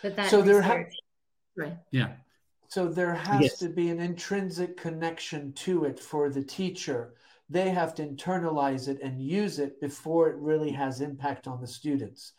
[0.01, 0.85] But that so there, ha-
[1.55, 1.77] right?
[1.91, 2.13] Yeah.
[2.69, 3.59] So there has yes.
[3.59, 7.13] to be an intrinsic connection to it for the teacher.
[7.47, 11.67] They have to internalize it and use it before it really has impact on the
[11.67, 12.33] students.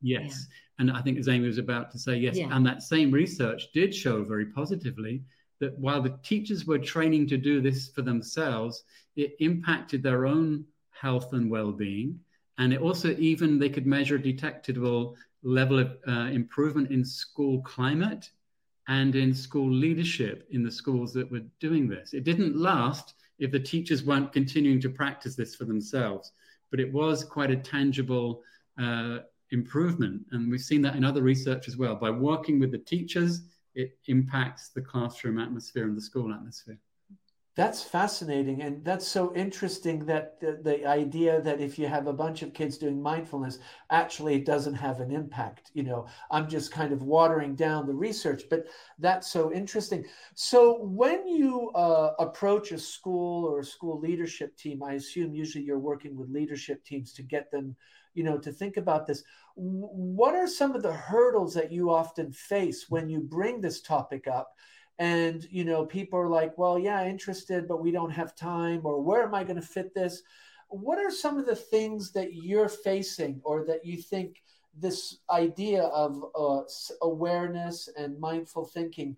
[0.00, 0.46] Yes.
[0.78, 2.36] And I think as Amy was about to say, yes.
[2.36, 2.48] Yeah.
[2.50, 5.22] And that same research did show very positively
[5.58, 8.84] that while the teachers were training to do this for themselves,
[9.16, 12.20] it impacted their own health and well being.
[12.58, 17.60] And it also, even they could measure a detectable level of uh, improvement in school
[17.62, 18.30] climate
[18.88, 22.14] and in school leadership in the schools that were doing this.
[22.14, 26.32] It didn't last if the teachers weren't continuing to practice this for themselves,
[26.70, 28.42] but it was quite a tangible
[28.80, 29.18] uh,
[29.50, 30.22] improvement.
[30.32, 31.94] And we've seen that in other research as well.
[31.94, 33.42] By working with the teachers,
[33.74, 36.78] it impacts the classroom atmosphere and the school atmosphere.
[37.56, 38.60] That's fascinating.
[38.60, 42.52] And that's so interesting that the, the, idea that if you have a bunch of
[42.52, 45.70] kids doing mindfulness, actually it doesn't have an impact.
[45.72, 48.66] You know, I'm just kind of watering down the research, but
[48.98, 50.04] that's so interesting.
[50.34, 55.64] So when you uh, approach a school or a school leadership team, I assume usually
[55.64, 57.74] you're working with leadership teams to get them,
[58.12, 59.24] you know, to think about this.
[59.54, 64.28] What are some of the hurdles that you often face when you bring this topic
[64.28, 64.52] up?
[64.98, 69.02] And you know people are like well yeah interested but we don't have time or
[69.02, 70.22] where am i going to fit this
[70.68, 74.42] what are some of the things that you're facing or that you think
[74.78, 76.62] this idea of uh,
[77.02, 79.16] awareness and mindful thinking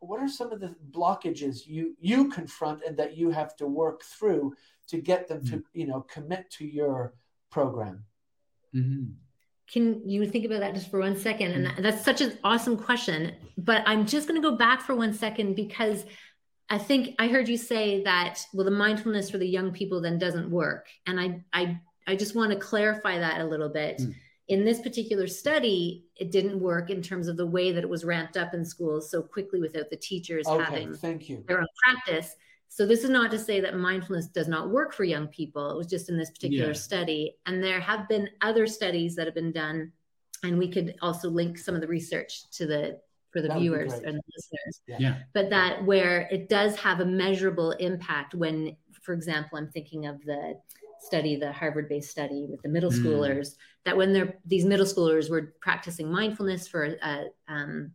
[0.00, 4.02] what are some of the blockages you you confront and that you have to work
[4.02, 4.54] through
[4.86, 5.62] to get them to mm.
[5.74, 7.14] you know commit to your
[7.50, 8.04] program
[8.74, 9.12] mm-hmm.
[9.72, 11.82] Can you think about that just for one second and mm.
[11.82, 15.54] that's such an awesome question but i'm just going to go back for one second
[15.54, 16.04] because
[16.68, 20.18] i think i heard you say that well the mindfulness for the young people then
[20.18, 24.14] doesn't work and i i i just want to clarify that a little bit mm
[24.50, 28.04] in this particular study, it didn't work in terms of the way that it was
[28.04, 31.44] ramped up in schools so quickly without the teachers okay, having thank you.
[31.46, 32.34] their own practice.
[32.72, 35.72] So this is not to say that mindfulness does not work for young people.
[35.72, 36.72] It was just in this particular yeah.
[36.72, 37.36] study.
[37.44, 39.90] And there have been other studies that have been done.
[40.44, 43.00] And we could also link some of the research to the
[43.32, 44.80] for the that viewers and the listeners.
[44.86, 44.96] Yeah.
[45.00, 45.16] yeah.
[45.34, 50.24] But that where it does have a measurable impact when, for example, I'm thinking of
[50.24, 50.54] the
[51.00, 52.98] study, the Harvard-based study with the middle mm.
[52.98, 57.92] schoolers, that when they're these middle schoolers were practicing mindfulness for a, um,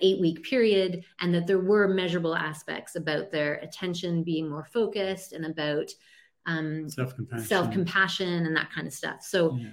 [0.00, 5.32] eight week period, and that there were measurable aspects about their attention being more focused
[5.32, 5.90] and about
[6.46, 7.46] um, self-compassion.
[7.46, 9.22] self-compassion and that kind of stuff.
[9.22, 9.56] So.
[9.56, 9.70] Yeah.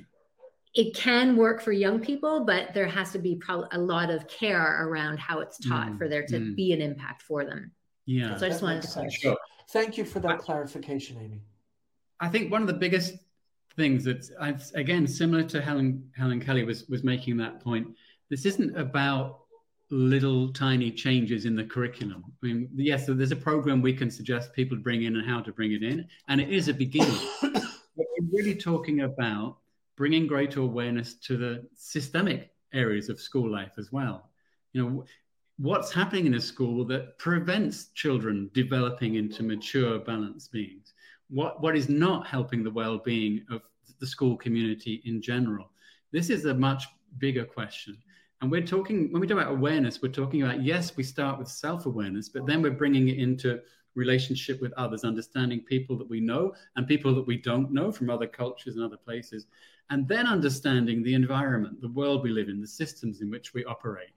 [0.74, 4.26] It can work for young people, but there has to be probably a lot of
[4.30, 5.98] care around how it's taught mm.
[5.98, 6.56] for there to mm.
[6.56, 7.74] be an impact for them.
[8.06, 8.38] Yeah.
[8.38, 9.14] So I just wanted to clarify.
[9.14, 9.38] Sure.
[9.72, 11.42] Thank you for that clarification, Amy.
[12.22, 13.16] I think one of the biggest
[13.76, 14.26] things that
[14.74, 17.88] again similar to Helen Helen Kelly was was making that point.
[18.30, 19.41] This isn't about
[19.92, 22.24] little tiny changes in the curriculum.
[22.44, 25.42] I mean, yes, so there's a program we can suggest people bring in and how
[25.42, 27.20] to bring it in, and it is a beginning.
[27.42, 27.64] but
[27.96, 29.58] we're really talking about
[29.98, 34.30] bringing greater awareness to the systemic areas of school life as well.
[34.74, 35.06] You know,
[35.58, 40.94] what's happening in a school that prevents children developing into mature, balanced beings?
[41.32, 43.62] what, what is not helping the well-being of
[44.00, 45.72] the school community in general?
[46.12, 46.84] This is a much
[47.18, 47.98] bigger question.
[48.42, 51.48] And we're talking, when we talk about awareness, we're talking about, yes, we start with
[51.48, 53.60] self awareness, but then we're bringing it into
[53.94, 58.10] relationship with others, understanding people that we know and people that we don't know from
[58.10, 59.46] other cultures and other places,
[59.90, 63.64] and then understanding the environment, the world we live in, the systems in which we
[63.66, 64.12] operate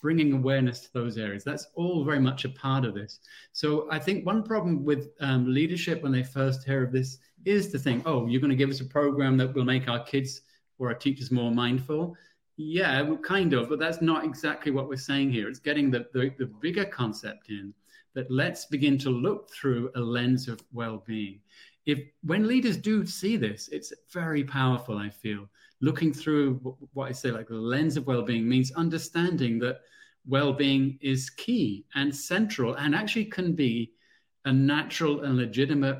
[0.00, 1.42] bringing awareness to those areas.
[1.42, 3.20] That's all very much a part of this.
[3.52, 7.72] So I think one problem with um, leadership when they first hear of this is
[7.72, 10.42] to think, oh, you're going to give us a program that will make our kids
[10.78, 12.14] or our teachers more mindful.
[12.56, 15.48] Yeah, kind of, but that's not exactly what we're saying here.
[15.48, 17.74] It's getting the, the, the bigger concept in
[18.14, 21.40] that let's begin to look through a lens of well-being.
[21.84, 25.48] If when leaders do see this, it's very powerful, I feel
[25.82, 29.80] looking through what I say, like the lens of well-being, means understanding that
[30.26, 33.92] well-being is key and central, and actually can be
[34.46, 35.98] a natural and legitimate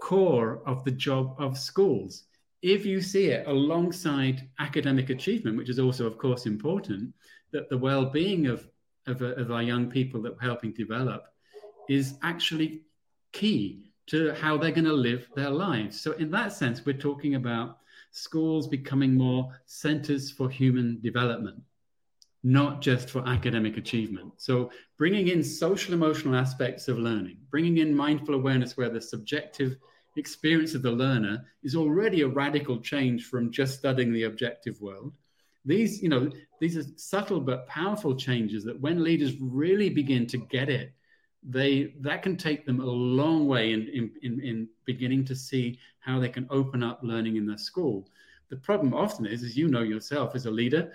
[0.00, 2.24] core of the job of schools.
[2.64, 7.12] If you see it alongside academic achievement, which is also, of course, important,
[7.52, 8.66] that the well-being of
[9.06, 11.26] of, uh, of our young people that we're helping develop
[11.90, 12.80] is actually
[13.32, 16.00] key to how they're going to live their lives.
[16.00, 17.80] So, in that sense, we're talking about
[18.12, 21.60] schools becoming more centers for human development,
[22.42, 24.32] not just for academic achievement.
[24.38, 29.76] So, bringing in social emotional aspects of learning, bringing in mindful awareness where the subjective
[30.16, 35.12] experience of the learner is already a radical change from just studying the objective world.
[35.64, 40.38] These, you know, these are subtle but powerful changes that when leaders really begin to
[40.38, 40.92] get it,
[41.46, 46.18] they that can take them a long way in, in, in beginning to see how
[46.18, 48.08] they can open up learning in their school.
[48.50, 50.92] The problem often is, as you know yourself as a leader,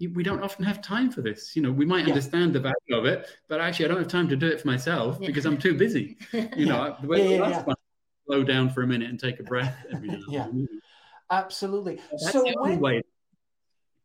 [0.00, 1.56] we don't often have time for this.
[1.56, 2.08] You know, we might yeah.
[2.08, 4.66] understand the value of it, but actually, I don't have time to do it for
[4.66, 5.26] myself yeah.
[5.26, 6.16] because I'm too busy.
[6.32, 7.74] You know, the way yeah, yeah,
[8.26, 10.18] slow down for a minute and take a breath every now.
[10.28, 10.48] yeah,
[11.30, 12.00] absolutely.
[12.10, 13.02] That's so when, way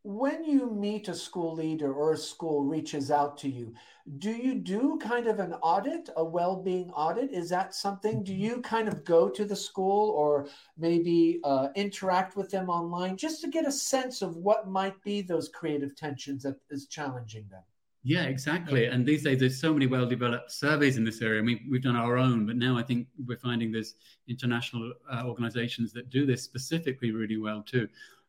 [0.04, 3.74] when you meet a school leader or a school reaches out to you,
[4.18, 7.32] do you do kind of an audit, a well-being audit?
[7.32, 8.24] Is that something?
[8.24, 13.16] Do you kind of go to the school or maybe uh, interact with them online
[13.16, 17.48] just to get a sense of what might be those creative tensions that is challenging
[17.52, 17.62] them?
[18.04, 18.86] Yeah, exactly.
[18.86, 21.40] And these days, there's so many well-developed surveys in this area.
[21.40, 23.94] I mean, we've done our own, but now I think we're finding there's
[24.28, 27.88] international uh, organizations that do this specifically really well too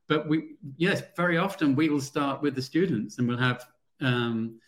[0.08, 3.64] but we yes very often we will start with the students and we'll have
[4.00, 4.58] um,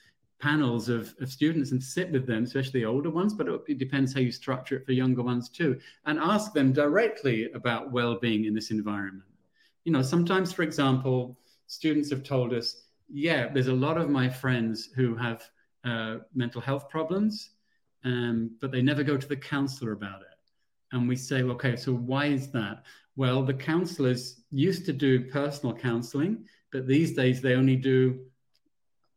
[0.40, 4.20] panels of, of students and sit with them especially older ones but it depends how
[4.20, 8.70] you structure it for younger ones too and ask them directly about well-being in this
[8.70, 9.28] environment
[9.84, 12.83] you know sometimes for example students have told us
[13.14, 15.42] yeah there's a lot of my friends who have
[15.84, 17.50] uh, mental health problems
[18.04, 20.38] um, but they never go to the counselor about it
[20.92, 22.84] and we say okay so why is that
[23.16, 28.20] well, the counselors used to do personal counseling, but these days they only do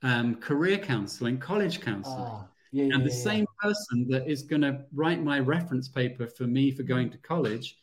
[0.03, 2.19] um, career counseling, college counseling.
[2.19, 3.23] Uh, yeah, and yeah, the yeah.
[3.23, 7.17] same person that is going to write my reference paper for me for going to
[7.19, 7.77] college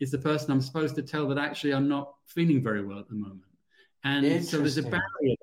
[0.00, 3.08] is the person I'm supposed to tell that actually I'm not feeling very well at
[3.08, 3.42] the moment.
[4.04, 5.36] And so there's a barrier.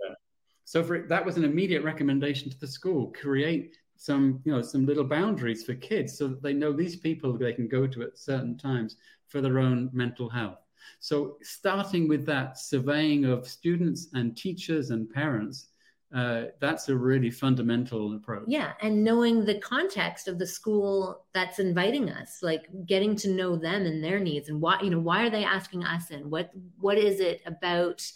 [0.66, 4.86] So for that was an immediate recommendation to the school: create some, you know, some
[4.86, 8.18] little boundaries for kids so that they know these people they can go to at
[8.18, 8.98] certain times
[9.28, 10.60] for their own mental health.
[11.00, 15.70] So starting with that surveying of students and teachers and parents
[16.14, 18.46] uh, that's a really fundamental approach.
[18.48, 23.58] Yeah, and knowing the context of the school that's inviting us, like getting to know
[23.58, 26.30] them and their needs, and why you know why are they asking us in?
[26.30, 28.10] What what is it about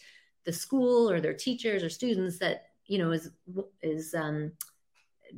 [0.50, 3.30] the school or their teachers or students that you know is
[3.84, 4.52] is um,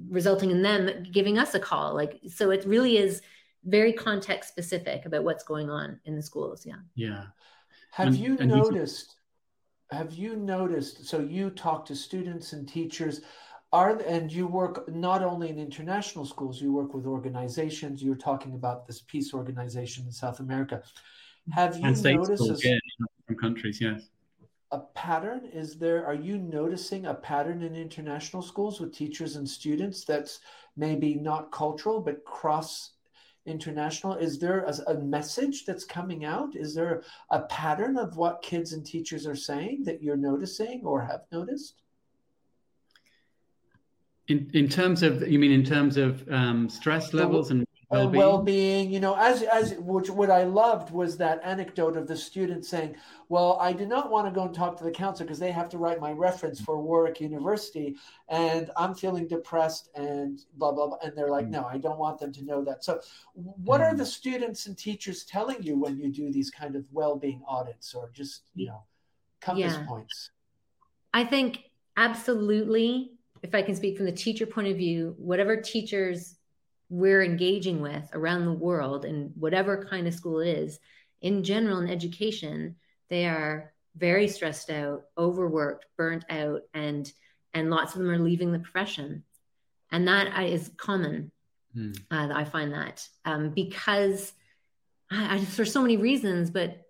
[0.09, 1.93] resulting in them giving us a call?
[1.93, 3.21] Like so, it really is
[3.65, 6.65] very context specific about what's going on in the schools.
[6.65, 6.81] Yeah.
[6.95, 7.25] Yeah.
[7.91, 9.17] Have and, you and noticed?
[9.91, 13.21] have you noticed so you talk to students and teachers
[13.73, 18.53] are and you work not only in international schools you work with organizations you're talking
[18.53, 20.81] about this peace organization in south america
[21.51, 22.79] have you noticed schools, a, yeah,
[23.27, 24.09] from countries yes
[24.71, 25.49] a pattern?
[25.53, 30.39] Is there are you noticing a pattern in international schools with teachers and students that's
[30.77, 32.91] maybe not cultural but cross
[33.45, 34.15] international?
[34.15, 36.55] Is there a, a, message that's coming out?
[36.55, 41.01] Is there a pattern of what kids and teachers are saying that you're noticing or
[41.01, 41.81] have noticed?
[44.27, 48.19] In, in terms of you mean in terms of um, stress levels and well-being.
[48.19, 52.65] well-being you know as as which what i loved was that anecdote of the student
[52.65, 52.95] saying
[53.29, 55.67] well i did not want to go and talk to the counselor because they have
[55.67, 57.95] to write my reference for warwick university
[58.29, 61.51] and i'm feeling depressed and blah blah blah and they're like mm.
[61.51, 62.99] no i don't want them to know that so
[63.33, 63.85] what mm.
[63.85, 67.93] are the students and teachers telling you when you do these kind of well-being audits
[67.93, 68.83] or just you know
[69.41, 69.85] compass yeah.
[69.85, 70.31] points
[71.13, 71.59] i think
[71.97, 73.11] absolutely
[73.43, 76.37] if i can speak from the teacher point of view whatever teachers
[76.91, 80.77] we're engaging with around the world in whatever kind of school it is
[81.21, 82.75] in general in education
[83.09, 87.13] they are very stressed out overworked burnt out and
[87.53, 89.23] and lots of them are leaving the profession
[89.89, 91.31] and that is common
[91.75, 91.97] mm.
[92.11, 94.33] uh, i find that um, because
[95.09, 96.81] I, I, for so many reasons but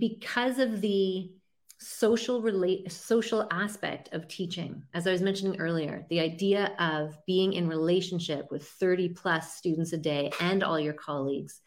[0.00, 1.30] because of the
[1.78, 4.82] social relate social aspect of teaching.
[4.94, 9.92] As i was mentioning earlier the idea of being in relationship with 30 plus students
[9.92, 11.60] a day and all your colleagues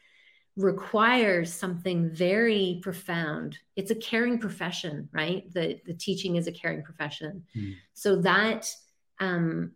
[0.58, 3.58] requires something very profound.
[3.78, 5.52] It's a caring profession right?
[5.54, 7.46] The the teaching is a caring profession.
[7.56, 7.76] Mm.
[7.94, 8.74] so that
[9.20, 9.72] um,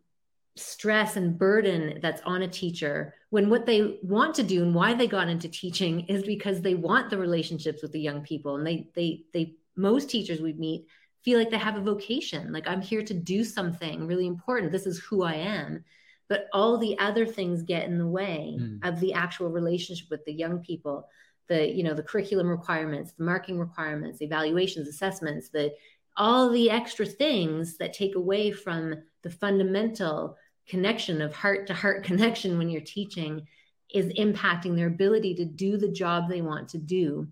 [0.57, 4.93] stress and burden that's on a teacher when what they want to do and why
[4.93, 8.65] they got into teaching is because they want the relationships with the young people and
[8.65, 10.85] they they they most teachers we meet
[11.23, 14.71] feel like they have a vocation like i'm here to do something really important.
[14.71, 15.83] This is who i am.
[16.27, 18.83] But all the other things get in the way mm.
[18.83, 21.07] of the actual relationship with the young people
[21.47, 25.71] the you know the curriculum requirements the marking requirements the evaluations assessments the
[26.17, 32.03] all the extra things that take away from the fundamental connection of heart to heart
[32.09, 33.45] connection when you're teaching
[33.93, 37.27] is impacting their ability to do the job they want to do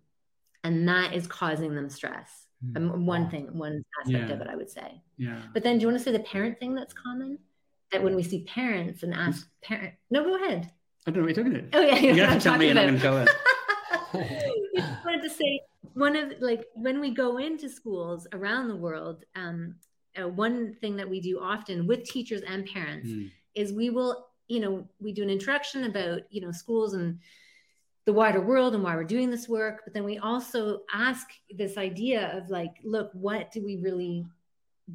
[0.64, 2.48] and that is causing them stress.
[2.66, 3.06] Mm.
[3.06, 4.36] One thing, one aspect yeah.
[4.36, 5.02] of it, I would say.
[5.18, 5.42] Yeah.
[5.54, 7.38] But then, do you want to say the parent thing that's common?
[7.92, 10.72] That when we see parents and ask parent, no, go ahead.
[11.06, 11.80] I don't know what you're talking about.
[11.80, 12.86] Oh yeah, you have to tell me, about.
[12.86, 14.26] and I'm going to tell it.
[14.76, 15.60] I just wanted to say
[15.94, 19.76] one of like when we go into schools around the world, um,
[20.20, 23.30] uh, one thing that we do often with teachers and parents mm.
[23.56, 27.20] is we will, you know, we do an introduction about you know schools and
[28.06, 31.78] the wider world and why we're doing this work but then we also ask this
[31.78, 34.26] idea of like look what do we really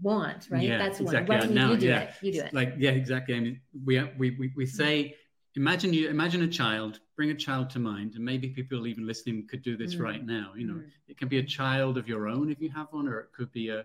[0.02, 1.36] want right yeah, that's exactly.
[1.36, 2.00] one now, you do yeah.
[2.00, 5.16] it you do it like yeah exactly I mean, we, we we we say
[5.54, 9.46] imagine you imagine a child bring a child to mind and maybe people even listening
[9.48, 10.02] could do this mm.
[10.02, 10.84] right now you know mm.
[11.08, 13.50] it can be a child of your own if you have one or it could
[13.52, 13.84] be a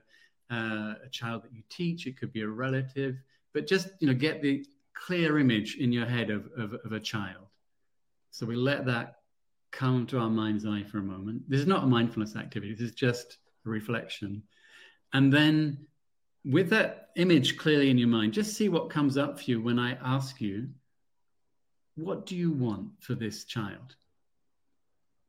[0.51, 3.15] uh, a child that you teach it could be a relative
[3.53, 6.99] but just you know get the clear image in your head of, of, of a
[6.99, 7.47] child
[8.33, 9.17] so we let that
[9.71, 11.47] come to our mind's eye for a moment.
[11.47, 14.41] This is not a mindfulness activity, this is just a reflection.
[15.13, 15.85] And then,
[16.43, 19.77] with that image clearly in your mind, just see what comes up for you when
[19.77, 20.67] I ask you,
[21.95, 23.95] What do you want for this child?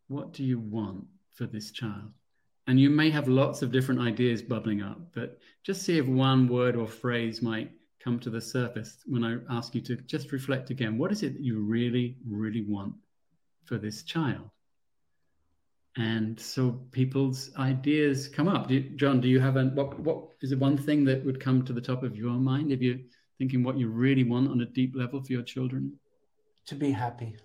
[0.09, 2.11] What do you want for this child?
[2.67, 6.49] And you may have lots of different ideas bubbling up, but just see if one
[6.49, 7.71] word or phrase might
[8.05, 10.99] come to the surface when I ask you to just reflect again.
[10.99, 12.95] What is it that you really, really want
[13.65, 14.51] for this child?
[15.97, 18.69] and so people's ideas come up.
[18.69, 19.99] Do you, John, do you have a what?
[20.01, 22.83] What is the one thing that would come to the top of your mind if
[22.83, 22.99] you're
[23.39, 25.93] thinking what you really want on a deep level for your children?
[26.67, 27.37] To be happy.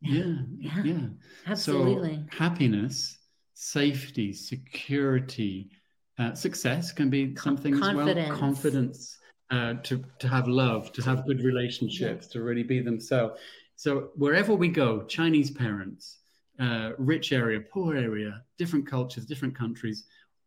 [0.00, 1.06] Yeah, yeah, yeah.
[1.46, 2.24] absolutely.
[2.30, 3.18] So happiness,
[3.54, 5.70] safety, security,
[6.18, 8.18] uh, success can be something Confidence.
[8.18, 8.38] as well.
[8.38, 9.18] Confidence.
[9.54, 12.32] Uh, to to have love, to have good relationships, yeah.
[12.32, 13.40] to really be themselves.
[13.76, 16.18] So wherever we go, Chinese parents,
[16.58, 19.98] uh, rich area, poor area, different cultures, different countries,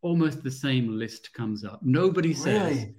[0.01, 1.79] almost the same list comes up.
[1.83, 2.95] Nobody says, really?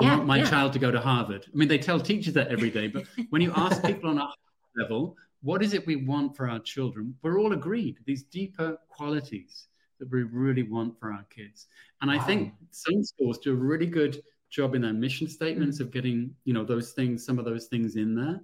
[0.00, 0.50] I Yeah, want my yeah.
[0.50, 1.46] child to go to Harvard.
[1.52, 4.28] I mean, they tell teachers that every day, but when you ask people on a
[4.76, 7.14] level, what is it we want for our children?
[7.22, 9.68] We're all agreed these deeper qualities
[10.00, 11.68] that we really want for our kids.
[12.02, 15.90] And I think some schools do a really good job in their mission statements of
[15.90, 18.40] getting, you know, those things, some of those things in there.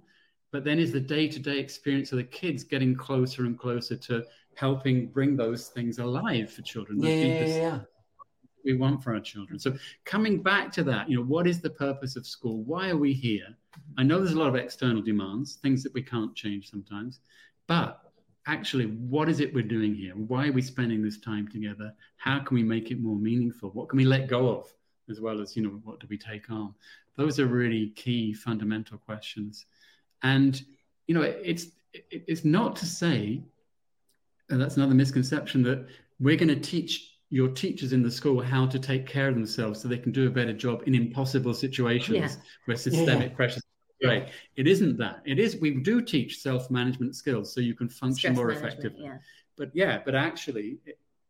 [0.51, 4.23] But then is the day-to-day experience of the kids getting closer and closer to
[4.55, 7.01] helping bring those things alive for children.
[7.01, 7.79] Yeah, yeah, yeah, yeah.
[8.67, 9.57] we want for our children.
[9.57, 12.63] So coming back to that, you know, what is the purpose of school?
[12.63, 13.47] Why are we here?
[13.97, 17.21] I know there's a lot of external demands, things that we can't change sometimes,
[17.67, 18.01] but
[18.45, 20.13] actually, what is it we're doing here?
[20.13, 21.93] Why are we spending this time together?
[22.17, 23.69] How can we make it more meaningful?
[23.71, 24.73] What can we let go of,
[25.09, 26.73] as well as you know, what do we take on?
[27.15, 29.65] Those are really key fundamental questions,
[30.23, 30.61] and
[31.07, 31.67] you know, it's
[32.11, 33.41] it's not to say
[34.49, 35.85] and that's another misconception that
[36.19, 39.81] we're going to teach your teachers in the school how to take care of themselves
[39.81, 42.41] so they can do a better job in impossible situations Yeah.
[42.65, 43.35] where systemic Yeah.
[43.35, 43.63] pressures
[44.03, 44.29] Right.
[44.55, 45.23] It isn't that.
[45.25, 49.05] It is we do teach self-management skills so you can function Stress more effectively.
[49.05, 49.17] Yeah.
[49.57, 50.77] But yeah, but actually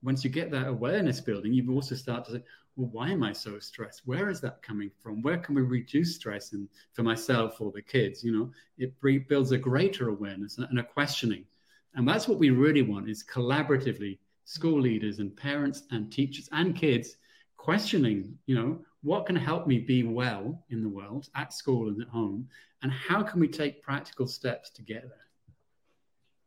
[0.04, 2.44] once you get that awareness building, you also start to say,
[2.78, 4.04] well, why am I so stressed?
[4.06, 5.24] Where is that coming from?
[5.24, 8.24] Where can we reduce stress and for myself or the kids?
[8.24, 8.94] You know, it
[9.28, 11.44] builds a greater awareness and a questioning.
[11.96, 16.76] And that's what we really want is collaboratively school leaders and parents and teachers and
[16.76, 17.18] kids
[17.58, 22.02] questioning, you know, what can help me be well in the world at school and
[22.02, 22.48] at home?
[22.84, 25.27] And how can we take practical steps to get there?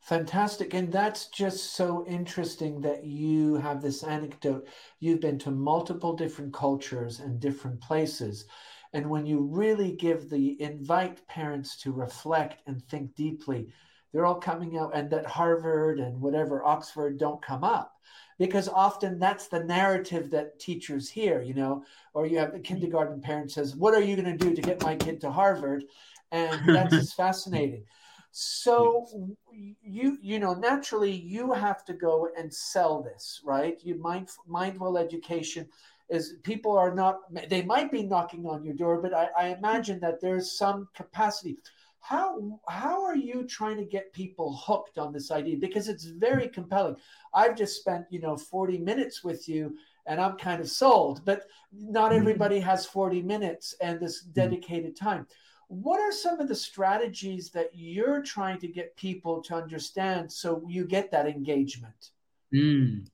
[0.01, 0.75] Fantastic.
[0.75, 4.67] And that's just so interesting that you have this anecdote.
[4.99, 8.47] You've been to multiple different cultures and different places.
[8.93, 13.69] And when you really give the invite parents to reflect and think deeply,
[14.13, 17.95] they're all coming out, and that Harvard and whatever Oxford don't come up
[18.41, 21.85] because often that's the narrative that teachers hear, you know,
[22.15, 22.75] or you have the mm-hmm.
[22.75, 25.85] kindergarten parent says, What are you going to do to get my kid to Harvard?
[26.33, 27.85] And that's just fascinating.
[28.33, 29.73] So hmm.
[29.83, 33.79] you you know naturally you have to go and sell this, right?
[33.83, 35.69] You mind mindful education
[36.09, 40.01] is people are not they might be knocking on your door, but I, I imagine
[40.01, 41.59] that there's some capacity.
[41.99, 45.57] How how are you trying to get people hooked on this idea?
[45.57, 46.97] Because it's very compelling.
[47.35, 49.77] I've just spent you know 40 minutes with you
[50.07, 52.21] and I'm kind of sold, but not mm-hmm.
[52.21, 54.33] everybody has 40 minutes and this mm-hmm.
[54.33, 55.27] dedicated time
[55.73, 60.63] what are some of the strategies that you're trying to get people to understand so
[60.69, 62.11] you get that engagement
[62.55, 63.07] Mm.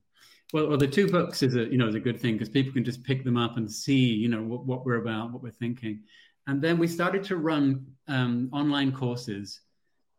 [0.52, 2.72] Well, well, the two books is a you know is a good thing because people
[2.72, 5.50] can just pick them up and see you know what, what we're about, what we're
[5.50, 6.02] thinking,
[6.46, 9.60] and then we started to run um, online courses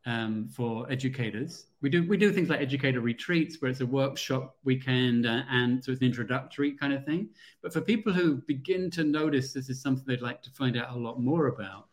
[0.05, 1.67] um, for educators.
[1.81, 5.83] We do we do things like educator retreats where it's a workshop weekend uh, and
[5.83, 7.29] so it's an introductory kind of thing.
[7.63, 10.93] But for people who begin to notice this is something they'd like to find out
[10.93, 11.87] a lot more about,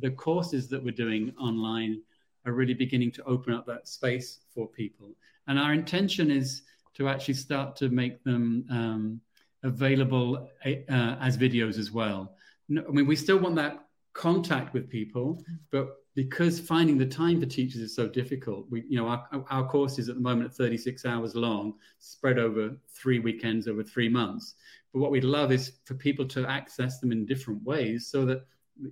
[0.00, 2.02] the courses that we're doing online
[2.46, 5.14] are really beginning to open up that space for people.
[5.46, 6.62] And our intention is
[6.94, 9.20] to actually start to make them um,
[9.62, 12.36] available uh, as videos as well.
[12.68, 17.40] No, I mean, we still want that contact with people, but because finding the time
[17.40, 20.54] for teachers is so difficult, we, you know, our, our courses at the moment are
[20.54, 24.54] 36 hours long, spread over three weekends over three months.
[24.92, 28.44] But what we'd love is for people to access them in different ways so that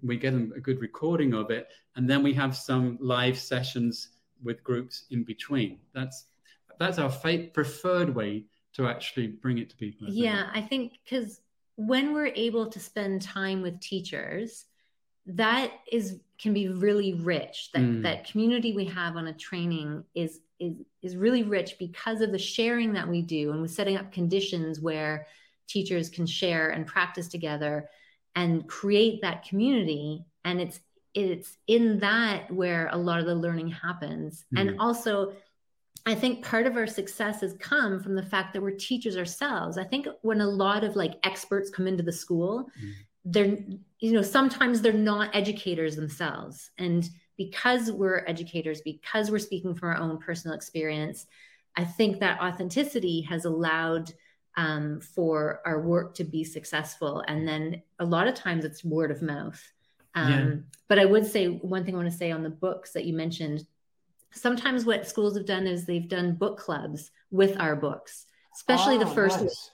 [0.03, 4.11] we get them a good recording of it, and then we have some live sessions
[4.43, 5.79] with groups in between.
[5.95, 6.27] That's
[6.79, 7.11] that's our
[7.53, 10.07] preferred way to actually bring it to people.
[10.07, 10.25] I think.
[10.25, 11.41] Yeah, I think because
[11.77, 14.67] when we're able to spend time with teachers,
[15.27, 17.71] that is can be really rich.
[17.73, 18.03] That Mm.
[18.03, 22.39] that community we have on a training is is is really rich because of the
[22.39, 25.27] sharing that we do, and we're setting up conditions where
[25.67, 27.89] teachers can share and practice together
[28.35, 30.25] and create that community.
[30.45, 30.81] And it's
[31.13, 34.61] it's in that where a lot of the learning happens, Mm.
[34.61, 35.33] and also
[36.07, 39.77] I think part of our success has come from the fact that we're teachers ourselves.
[39.77, 42.93] I think when a lot of like experts come into the school, Mm.
[43.27, 43.59] they're,
[43.99, 46.71] you know, sometimes they're not educators themselves.
[46.79, 47.07] And
[47.37, 51.27] because we're educators, because we're speaking from our own personal experience,
[51.77, 54.13] I think that authenticity has allowed
[54.57, 57.23] um, for our work to be successful.
[57.27, 59.61] And then a lot of times it's word of mouth.
[60.15, 60.55] Um, yeah.
[60.89, 63.15] But I would say one thing I want to say on the books that you
[63.15, 63.67] mentioned.
[64.33, 69.01] Sometimes what schools have done is they've done book clubs with our books, especially oh,
[69.01, 69.71] the first nice.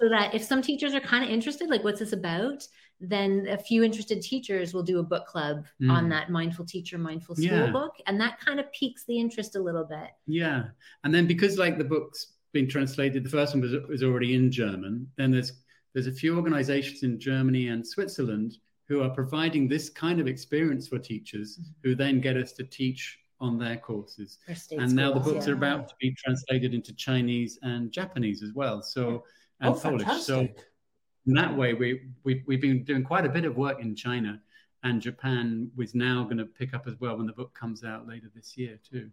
[0.00, 2.66] so that if some teachers are kind of interested, like what's this about,
[3.00, 5.90] then a few interested teachers will do a book club mm.
[5.90, 7.70] on that mindful teacher mindful school yeah.
[7.70, 10.64] book and that kind of piques the interest a little bit yeah
[11.04, 14.50] and then because like the book's been translated the first one was, was already in
[14.50, 15.52] german then there's
[15.92, 20.88] there's a few organizations in germany and switzerland who are providing this kind of experience
[20.88, 21.70] for teachers mm-hmm.
[21.82, 24.38] who then get us to teach on their courses
[24.70, 25.52] and now the books yeah.
[25.52, 29.24] are about to be translated into chinese and japanese as well so
[29.60, 30.56] and oh, polish fantastic.
[30.56, 30.64] so
[31.26, 34.40] in that way, we, we, we've been doing quite a bit of work in China,
[34.84, 38.06] and Japan was now going to pick up as well when the book comes out
[38.06, 39.10] later this year, too.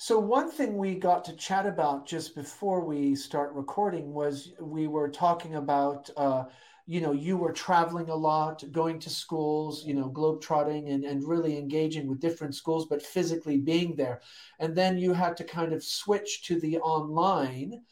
[0.00, 4.86] So, one thing we got to chat about just before we start recording was we
[4.86, 6.08] were talking about.
[6.16, 6.44] Uh,
[6.90, 11.22] you know, you were traveling a lot, going to schools, you know, globetrotting and, and
[11.22, 14.22] really engaging with different schools, but physically being there.
[14.58, 17.82] And then you had to kind of switch to the online.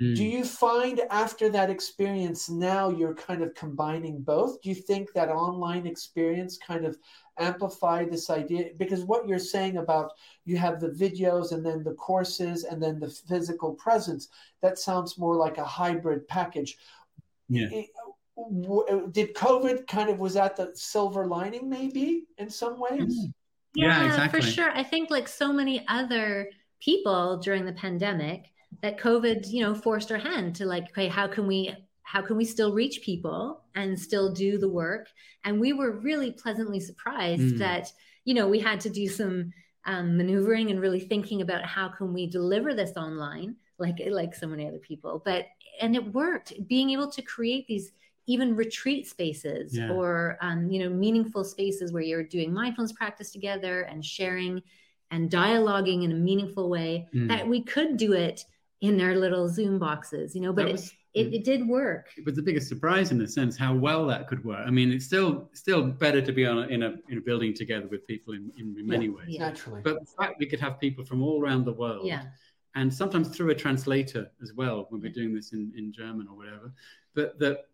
[0.00, 0.14] Mm.
[0.14, 4.60] Do you find after that experience now you're kind of combining both?
[4.60, 6.98] Do you think that online experience kind of
[7.38, 8.70] amplified this idea?
[8.76, 10.12] Because what you're saying about
[10.44, 14.28] you have the videos and then the courses and then the physical presence,
[14.60, 16.76] that sounds more like a hybrid package.
[17.48, 17.68] Yeah.
[19.12, 23.28] did COVID kind of was that the silver lining maybe in some ways?
[23.74, 24.40] Yeah, yeah exactly.
[24.42, 24.70] for sure.
[24.72, 28.50] I think like so many other people during the pandemic,
[28.82, 32.36] that COVID, you know, forced our hand to like, okay, how can we how can
[32.36, 35.08] we still reach people and still do the work?
[35.44, 37.58] And we were really pleasantly surprised mm.
[37.58, 37.90] that,
[38.24, 39.52] you know, we had to do some
[39.86, 44.46] um, maneuvering and really thinking about how can we deliver this online, like like so
[44.46, 45.20] many other people.
[45.24, 45.46] But
[45.80, 46.52] and it worked.
[46.68, 47.92] Being able to create these
[48.26, 49.90] even retreat spaces yeah.
[49.90, 54.62] or um, you know meaningful spaces where you're doing mindfulness practice together and sharing
[55.10, 57.28] and dialoguing in a meaningful way mm.
[57.28, 58.44] that we could do it
[58.86, 62.08] in their little Zoom boxes, you know, but was, it, it, it, did work.
[62.16, 64.64] It was the biggest surprise in a sense how well that could work.
[64.66, 67.52] I mean, it's still still better to be on a, in a in a building
[67.54, 69.26] together with people in, in, in many yeah, ways.
[69.28, 69.48] Yeah.
[69.48, 69.80] Naturally.
[69.82, 72.06] But the fact we could have people from all around the world.
[72.06, 72.22] Yeah.
[72.74, 76.36] And sometimes through a translator as well when we're doing this in, in German or
[76.36, 76.74] whatever.
[77.14, 77.68] But that,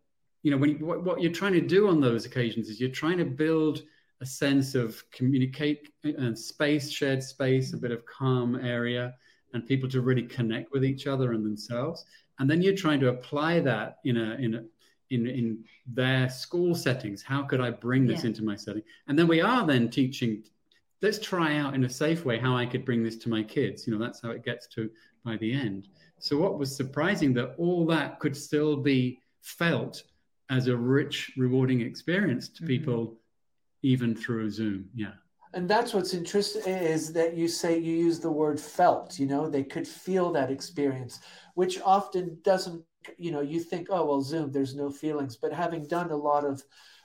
[0.45, 2.91] you know, when you, what, what you're trying to do on those occasions is you're
[2.91, 3.83] trying to build
[4.21, 9.13] a sense of communicate and space, shared space, a bit of calm area
[9.53, 12.05] and people to really connect with each other and themselves.
[12.39, 14.65] And then you're trying to apply that in a in a
[15.11, 17.23] in in their school settings.
[17.23, 18.29] How could I bring this yeah.
[18.29, 18.83] into my setting?
[19.09, 20.45] And then we are then teaching.
[21.03, 23.87] Let's try out in a safe way how I could bring this to my kids.
[23.87, 24.89] You know, that's how it gets to
[25.25, 25.89] by the end.
[26.19, 30.05] So what was surprising that all that could still be felt
[30.49, 32.67] as a rich, rewarding experience to mm-hmm.
[32.67, 33.17] people,
[33.83, 34.89] even through Zoom.
[34.95, 35.15] Yeah
[35.55, 39.49] and that's what's interesting is that you say you use the word felt you know
[39.49, 41.21] they could feel that experience
[41.55, 42.83] which often doesn't
[43.19, 45.37] you know you think oh well zoom there's no feelings.
[45.37, 46.63] But having done a lot of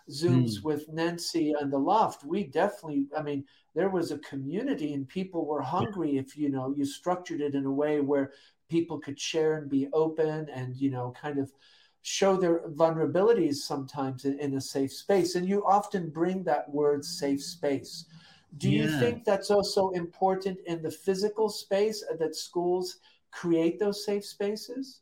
[0.10, 0.64] zooms mm.
[0.64, 3.44] with nancy and the loft we definitely i mean
[3.76, 7.66] there was a community and people were hungry if you know you structured it in
[7.66, 8.32] a way where
[8.70, 11.52] people could share and be open and you know kind of
[12.04, 15.36] show their vulnerabilities sometimes in, in a safe space.
[15.36, 18.06] And you often bring that word safe space
[18.56, 22.98] do you think that's also important in the physical space uh, that schools
[23.32, 25.02] create those safe spaces?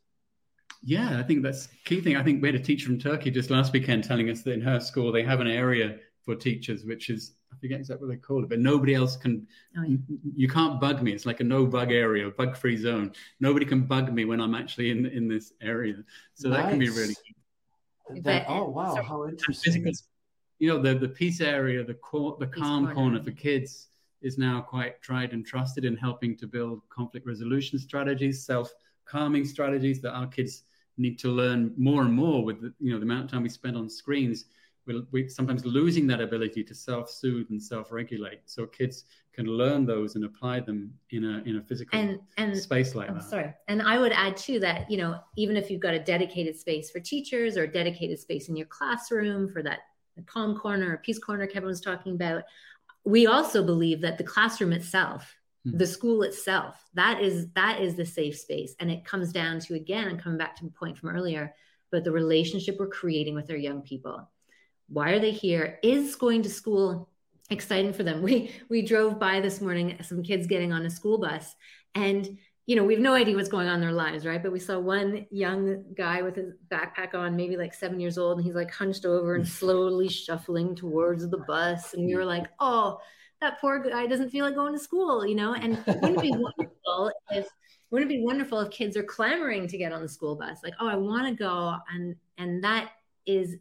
[0.82, 2.16] Yeah, I think that's key thing.
[2.16, 4.60] I think we had a teacher from Turkey just last weekend telling us that in
[4.60, 8.20] her school they have an area for teachers, which is I forget exactly what they
[8.20, 9.46] call it, but nobody else can.
[9.78, 9.96] Oh, yeah.
[10.34, 11.12] You can't bug me.
[11.12, 13.12] It's like a no bug area, bug free zone.
[13.40, 15.96] Nobody can bug me when I'm actually in in this area.
[16.34, 16.62] So nice.
[16.62, 17.14] that can be really.
[18.22, 19.84] That, oh wow, so, how interesting!
[19.84, 19.92] Physical,
[20.58, 22.94] you know, the, the peace area, the, co- the calm corner.
[22.94, 23.88] corner for kids
[24.22, 28.72] is now quite tried and trusted in helping to build conflict resolution strategies, self
[29.04, 30.64] calming strategies that our kids
[30.98, 33.48] need to learn more and more with the, you know the amount of time we
[33.48, 34.46] spend on screens.
[34.86, 38.42] We're, we're sometimes losing that ability to self-soothe and self-regulate.
[38.46, 42.56] So kids can learn those and apply them in a in a physical and, and
[42.56, 43.24] space like I'm that.
[43.24, 43.52] sorry.
[43.68, 46.90] And i would add too that you know even if you've got a dedicated space
[46.90, 49.80] for teachers or a dedicated space in your classroom for that
[50.22, 52.44] calm corner or peace corner Kevin was talking about,
[53.04, 55.36] we also believe that the classroom itself,
[55.66, 55.78] mm-hmm.
[55.78, 58.74] the school itself, that is that is the safe space.
[58.80, 61.54] And it comes down to again, and coming back to the point from earlier,
[61.90, 64.28] but the relationship we're creating with our young people.
[64.88, 65.78] Why are they here?
[65.82, 67.08] Is going to school
[67.50, 68.22] exciting for them?
[68.26, 71.54] We we drove by this morning, some kids getting on a school bus,
[71.94, 74.42] and you know, we have no idea what's going on in their lives, right?
[74.42, 78.38] But we saw one young guy with his backpack on, maybe like seven years old,
[78.38, 81.94] and he's like hunched over and slowly shuffling towards the bus.
[81.94, 82.98] And we were like, oh,
[83.40, 85.54] that poor guy doesn't feel like going to school, you know?
[85.54, 87.46] And wouldn't it be wonderful if
[87.90, 90.58] wouldn't it be wonderful if kids are clamoring to get on the school bus?
[90.64, 91.76] Like, oh, I want to go.
[91.94, 92.90] And and that
[93.26, 93.56] is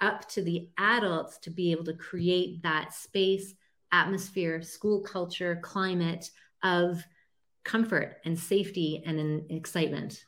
[0.00, 3.54] up to the adults to be able to create that space,
[3.92, 6.30] atmosphere, school culture, climate
[6.64, 7.04] of
[7.68, 10.24] comfort and safety and in excitement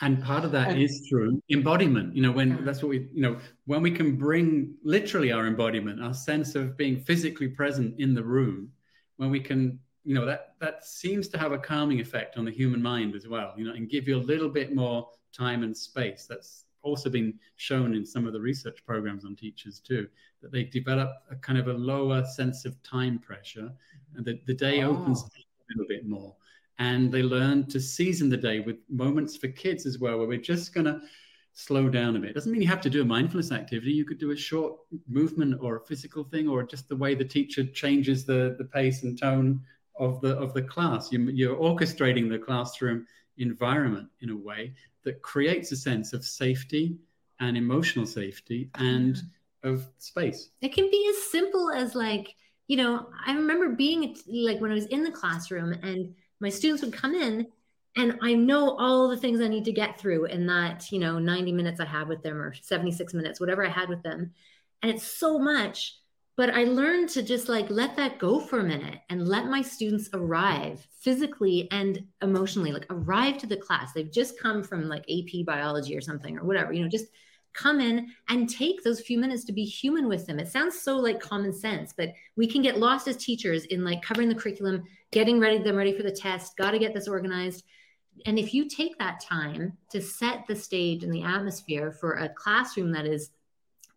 [0.00, 2.56] and part of that and, is through embodiment you know when yeah.
[2.62, 3.36] that's what we you know
[3.66, 8.22] when we can bring literally our embodiment our sense of being physically present in the
[8.22, 8.72] room
[9.18, 12.50] when we can you know that that seems to have a calming effect on the
[12.50, 15.76] human mind as well you know and give you a little bit more time and
[15.76, 20.08] space that's also been shown in some of the research programs on teachers too
[20.40, 23.70] that they develop a kind of a lower sense of time pressure
[24.16, 24.92] and the, the day oh.
[24.92, 25.28] opens a
[25.70, 26.34] little bit more
[26.78, 30.38] and they learn to season the day with moments for kids as well, where we're
[30.38, 31.00] just going to
[31.52, 32.34] slow down a bit.
[32.34, 33.90] Doesn't mean you have to do a mindfulness activity.
[33.90, 34.74] You could do a short
[35.08, 39.02] movement or a physical thing, or just the way the teacher changes the, the pace
[39.02, 39.60] and tone
[39.98, 41.10] of the of the class.
[41.10, 43.06] You, you're orchestrating the classroom
[43.38, 44.74] environment in a way
[45.04, 46.96] that creates a sense of safety
[47.40, 49.68] and emotional safety and mm-hmm.
[49.68, 50.50] of space.
[50.60, 52.34] It can be as simple as like,
[52.68, 56.82] you know, I remember being like when I was in the classroom and my students
[56.82, 57.46] would come in
[57.96, 61.18] and I know all the things I need to get through in that, you know,
[61.18, 64.32] 90 minutes I had with them or 76 minutes, whatever I had with them.
[64.82, 65.96] And it's so much,
[66.36, 69.62] but I learned to just like let that go for a minute and let my
[69.62, 73.92] students arrive physically and emotionally, like arrive to the class.
[73.92, 77.06] They've just come from like AP biology or something or whatever, you know, just
[77.58, 80.38] come in and take those few minutes to be human with them.
[80.38, 84.02] It sounds so like common sense, but we can get lost as teachers in like
[84.02, 87.64] covering the curriculum, getting ready them ready for the test, got to get this organized.
[88.26, 92.28] And if you take that time to set the stage and the atmosphere for a
[92.28, 93.30] classroom that is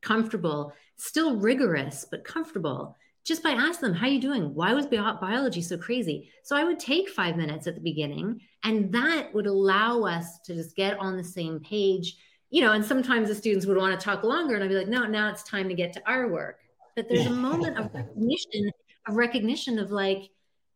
[0.02, 4.56] comfortable, still rigorous, but comfortable, just by asking them, how are you doing?
[4.56, 6.32] Why was biology so crazy?
[6.44, 10.56] So I would take five minutes at the beginning, and that would allow us to
[10.56, 12.16] just get on the same page
[12.52, 14.90] you know, and sometimes the students would want to talk longer, and I'd be like,
[14.90, 16.60] no, now it's time to get to our work.
[16.96, 18.70] But there's a moment of recognition,
[19.08, 20.30] of recognition of like,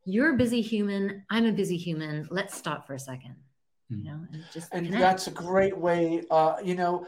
[0.06, 2.28] you're a busy human, I'm a busy human.
[2.32, 3.36] Let's stop for a second.
[3.90, 4.04] You hmm.
[4.06, 5.02] know, and just and connect.
[5.02, 6.24] that's a great way.
[6.32, 7.08] Uh, you know,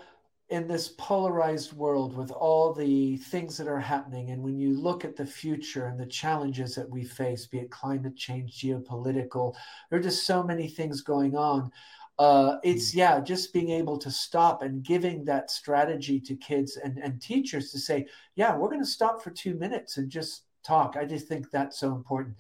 [0.49, 5.05] in this polarized world with all the things that are happening, and when you look
[5.05, 9.55] at the future and the challenges that we face, be it climate change, geopolitical,
[9.89, 11.71] there are just so many things going on
[12.19, 12.95] uh, it's mm.
[12.95, 17.71] yeah just being able to stop and giving that strategy to kids and, and teachers
[17.71, 18.05] to say
[18.35, 21.79] yeah we're going to stop for two minutes and just talk i just think that's
[21.79, 22.35] so important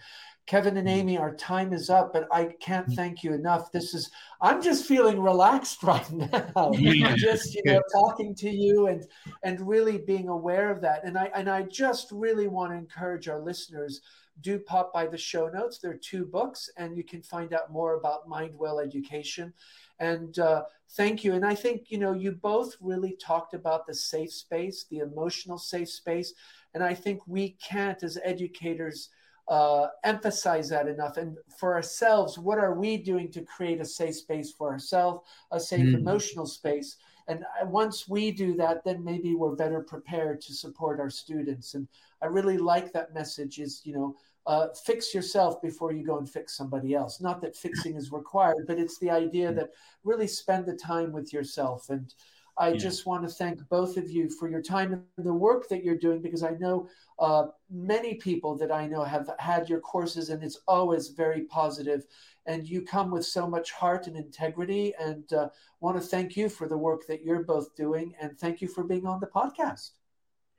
[0.47, 0.91] kevin and mm.
[0.91, 2.95] amy our time is up but i can't mm.
[2.95, 4.09] thank you enough this is
[4.41, 6.71] i'm just feeling relaxed right now
[7.15, 9.05] just you know talking to you and
[9.43, 13.29] and really being aware of that and i and i just really want to encourage
[13.29, 14.01] our listeners
[14.41, 15.79] do pop by the show notes.
[15.79, 19.53] There are two books, and you can find out more about Mindwell Education.
[19.99, 21.33] And uh, thank you.
[21.33, 25.57] And I think, you know, you both really talked about the safe space, the emotional
[25.57, 26.33] safe space.
[26.73, 29.09] And I think we can't, as educators,
[29.47, 31.17] uh, emphasize that enough.
[31.17, 35.59] And for ourselves, what are we doing to create a safe space for ourselves, a
[35.59, 35.95] safe mm.
[35.95, 36.97] emotional space?
[37.27, 41.73] And uh, once we do that, then maybe we're better prepared to support our students.
[41.73, 41.87] And
[42.21, 44.15] I really like that message is, you know,
[44.47, 47.21] uh, fix yourself before you go and fix somebody else.
[47.21, 49.71] Not that fixing is required, but it's the idea that
[50.03, 51.89] really spend the time with yourself.
[51.89, 52.13] And
[52.57, 52.77] I yeah.
[52.77, 55.97] just want to thank both of you for your time and the work that you're
[55.97, 56.89] doing because I know
[57.19, 62.01] uh, many people that I know have had your courses and it's always very positive.
[62.01, 62.05] positive
[62.47, 65.49] and you come with so much heart and integrity and uh,
[65.81, 68.83] want to thank you for the work that you're both doing and thank you for
[68.83, 69.91] being on the podcast.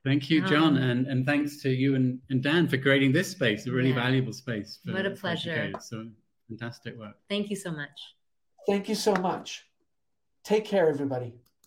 [0.05, 3.29] Thank you, John, um, and, and thanks to you and, and Dan for creating this
[3.29, 3.95] space, a really yeah.
[3.95, 4.79] valuable space.
[4.85, 5.73] For, what a pleasure.
[5.81, 6.07] So
[6.47, 7.15] fantastic work.
[7.29, 7.99] Thank you so much.
[8.65, 9.65] Thank you so much.
[10.43, 11.33] Take care, everybody.